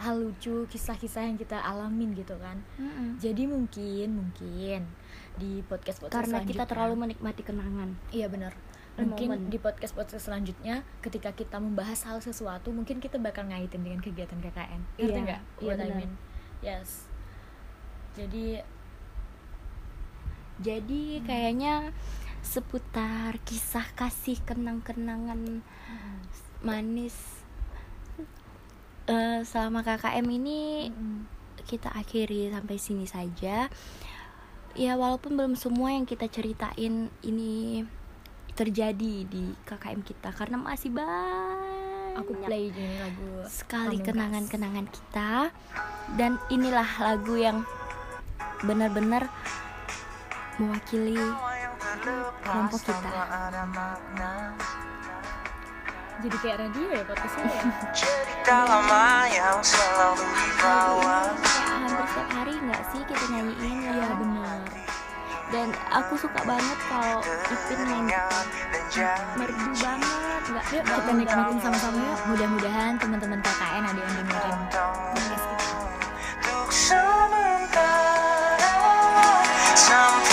hal 0.00 0.16
lucu 0.16 0.64
kisah-kisah 0.72 1.28
yang 1.28 1.36
kita 1.36 1.60
alamin 1.60 2.16
gitu 2.16 2.32
kan. 2.40 2.56
Mm-mm. 2.80 3.20
jadi 3.20 3.44
mungkin 3.44 4.08
mungkin 4.16 4.88
di 5.36 5.60
podcast 5.68 6.00
podcast 6.00 6.24
karena 6.24 6.40
kita 6.44 6.64
terlalu 6.64 6.94
menikmati 6.96 7.44
kenangan. 7.44 7.96
Iya 8.08 8.32
benar. 8.32 8.56
Mungkin 9.00 9.28
moment. 9.32 9.48
di 9.48 9.56
podcast 9.56 9.96
podcast 9.96 10.28
selanjutnya 10.28 10.84
ketika 11.00 11.32
kita 11.32 11.56
membahas 11.56 12.04
hal 12.04 12.20
sesuatu 12.20 12.68
mungkin 12.68 13.00
kita 13.00 13.16
bakal 13.16 13.48
ngaitin 13.48 13.80
dengan 13.80 14.00
kegiatan 14.04 14.36
KKN 14.36 14.80
ngerti 15.00 15.08
Iya, 15.16 15.24
nggak? 15.24 15.40
Iya 15.62 15.68
what 15.72 15.80
I 15.80 15.90
mean 15.96 16.12
yes. 16.60 17.08
Jadi 18.12 18.60
jadi 20.60 21.02
kayaknya 21.24 21.88
seputar 22.40 23.38
kisah 23.44 23.86
kasih 23.94 24.40
kenang-kenangan 24.44 25.62
manis. 26.64 27.16
Eh, 29.10 29.42
selama 29.42 29.82
KKM 29.82 30.26
ini 30.28 30.90
mm, 30.92 31.20
kita 31.66 31.90
akhiri 31.92 32.52
sampai 32.52 32.76
sini 32.78 33.06
saja. 33.08 33.66
Ya 34.78 34.92
walaupun 34.94 35.34
belum 35.34 35.54
semua 35.58 35.90
yang 35.90 36.06
kita 36.06 36.30
ceritain 36.30 37.10
ini 37.26 37.82
terjadi 38.54 39.26
di 39.26 39.56
KKM 39.66 40.00
kita 40.06 40.30
karena 40.30 40.60
masih 40.60 40.94
banyak 40.94 41.80
aku 42.18 42.34
play 42.42 42.68
ini 42.70 42.86
lagu 42.98 43.46
sekali 43.46 43.98
kenangan-kenangan 43.98 44.86
kita. 44.90 45.50
Dan 46.14 46.38
inilah 46.50 46.86
lagu 47.02 47.34
yang 47.34 47.66
benar-benar 48.62 49.26
mewakili 50.60 51.16
kelompok 52.50 52.80
kita. 52.82 53.10
Jadi 56.20 56.36
kayak 56.44 56.56
radio 56.60 56.86
ya 56.92 57.02
podcastnya 57.08 57.48
ya? 57.48 57.62
Cerita 57.96 58.56
lama 58.68 59.24
yang 59.32 59.58
selalu 59.64 60.20
dibawa. 60.20 61.32
Kayak 61.32 61.64
hampir 61.80 62.04
setiap 62.12 62.28
hari 62.36 62.52
nggak 62.60 62.82
sih 62.92 63.00
kita 63.08 63.24
nyanyiin? 63.32 63.76
Ya 63.88 64.08
benar. 64.20 64.60
Dan 65.50 65.68
aku 65.90 66.14
suka 66.20 66.40
banget 66.44 66.78
kalau 66.86 67.24
Ipin 67.24 67.80
jangan 68.92 69.34
merdu 69.40 69.70
banget. 69.80 70.40
Nggak 70.50 70.64
yuk 70.76 70.84
kita 70.84 71.12
nikmatin 71.16 71.58
sama-sama 71.64 71.98
ya 72.04 72.14
mudah-mudahan 72.28 72.92
teman-teman 73.00 73.40
KKN 73.40 73.82
ada 73.88 74.00
yang 74.04 74.14
dengerin. 74.20 74.58
Podcast 74.70 75.46
kita 76.92 77.92
Untuk 79.80 80.29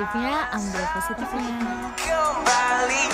negatifnya 0.00 0.48
ambil 0.56 0.84
positifnya. 0.96 1.44
Kembali. 2.00 3.04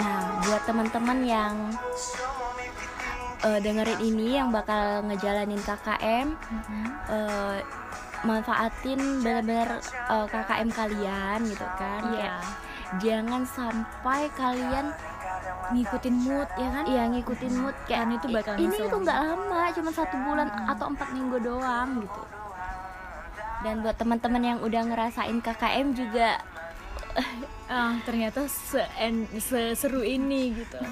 Nah, 0.00 0.20
buat 0.48 0.62
teman-teman 0.64 1.18
yang 1.28 1.54
eh, 3.44 3.58
dengerin 3.60 4.00
ini 4.00 4.40
yang 4.40 4.48
bakal 4.48 5.04
ngejalanin 5.04 5.60
KKM, 5.60 6.26
eh, 7.12 7.58
manfaatin 8.24 9.20
benar-benar 9.20 9.76
eh, 9.84 10.26
KKM 10.32 10.68
kalian 10.72 11.38
gitu 11.44 11.68
kan. 11.76 12.00
iya. 12.16 12.40
Kayak 12.40 12.68
Jangan 13.04 13.44
sampai 13.44 14.32
kalian 14.32 14.96
ngikutin 15.68 16.16
mood 16.18 16.48
ya 16.54 16.68
kan 16.70 16.84
iya 16.84 17.02
ngikutin 17.06 17.52
mood 17.54 17.76
kayak 17.84 18.00
Kan 18.00 18.14
itu 18.14 18.26
bakal 18.30 18.54
ini 18.56 18.68
nyesel. 18.68 18.88
tuh 18.88 18.98
nggak 19.02 19.18
lama, 19.20 19.62
cuma 19.72 19.90
satu 19.90 20.16
bulan 20.18 20.48
atau 20.66 20.86
empat 20.88 21.08
minggu 21.12 21.36
doang 21.38 22.00
gitu. 22.00 22.20
Dan 23.58 23.82
buat 23.82 23.96
teman-teman 23.96 24.40
yang 24.40 24.58
udah 24.60 24.82
ngerasain 24.84 25.38
KKM 25.38 25.86
juga 25.92 26.38
ah 27.68 27.98
ternyata 28.02 28.46
se 28.46 28.80
seseru 29.36 30.00
ini 30.00 30.56
gitu 30.56 30.78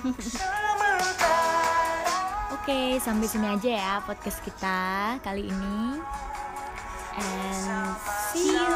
Oke, 2.53 2.99
sampai 2.99 3.31
sini 3.31 3.47
aja 3.47 3.71
ya 3.71 3.95
podcast 4.03 4.43
kita 4.43 4.79
kali 5.23 5.47
ini. 5.47 6.03
And 7.15 7.95
see 8.35 8.51
you. 8.53 8.67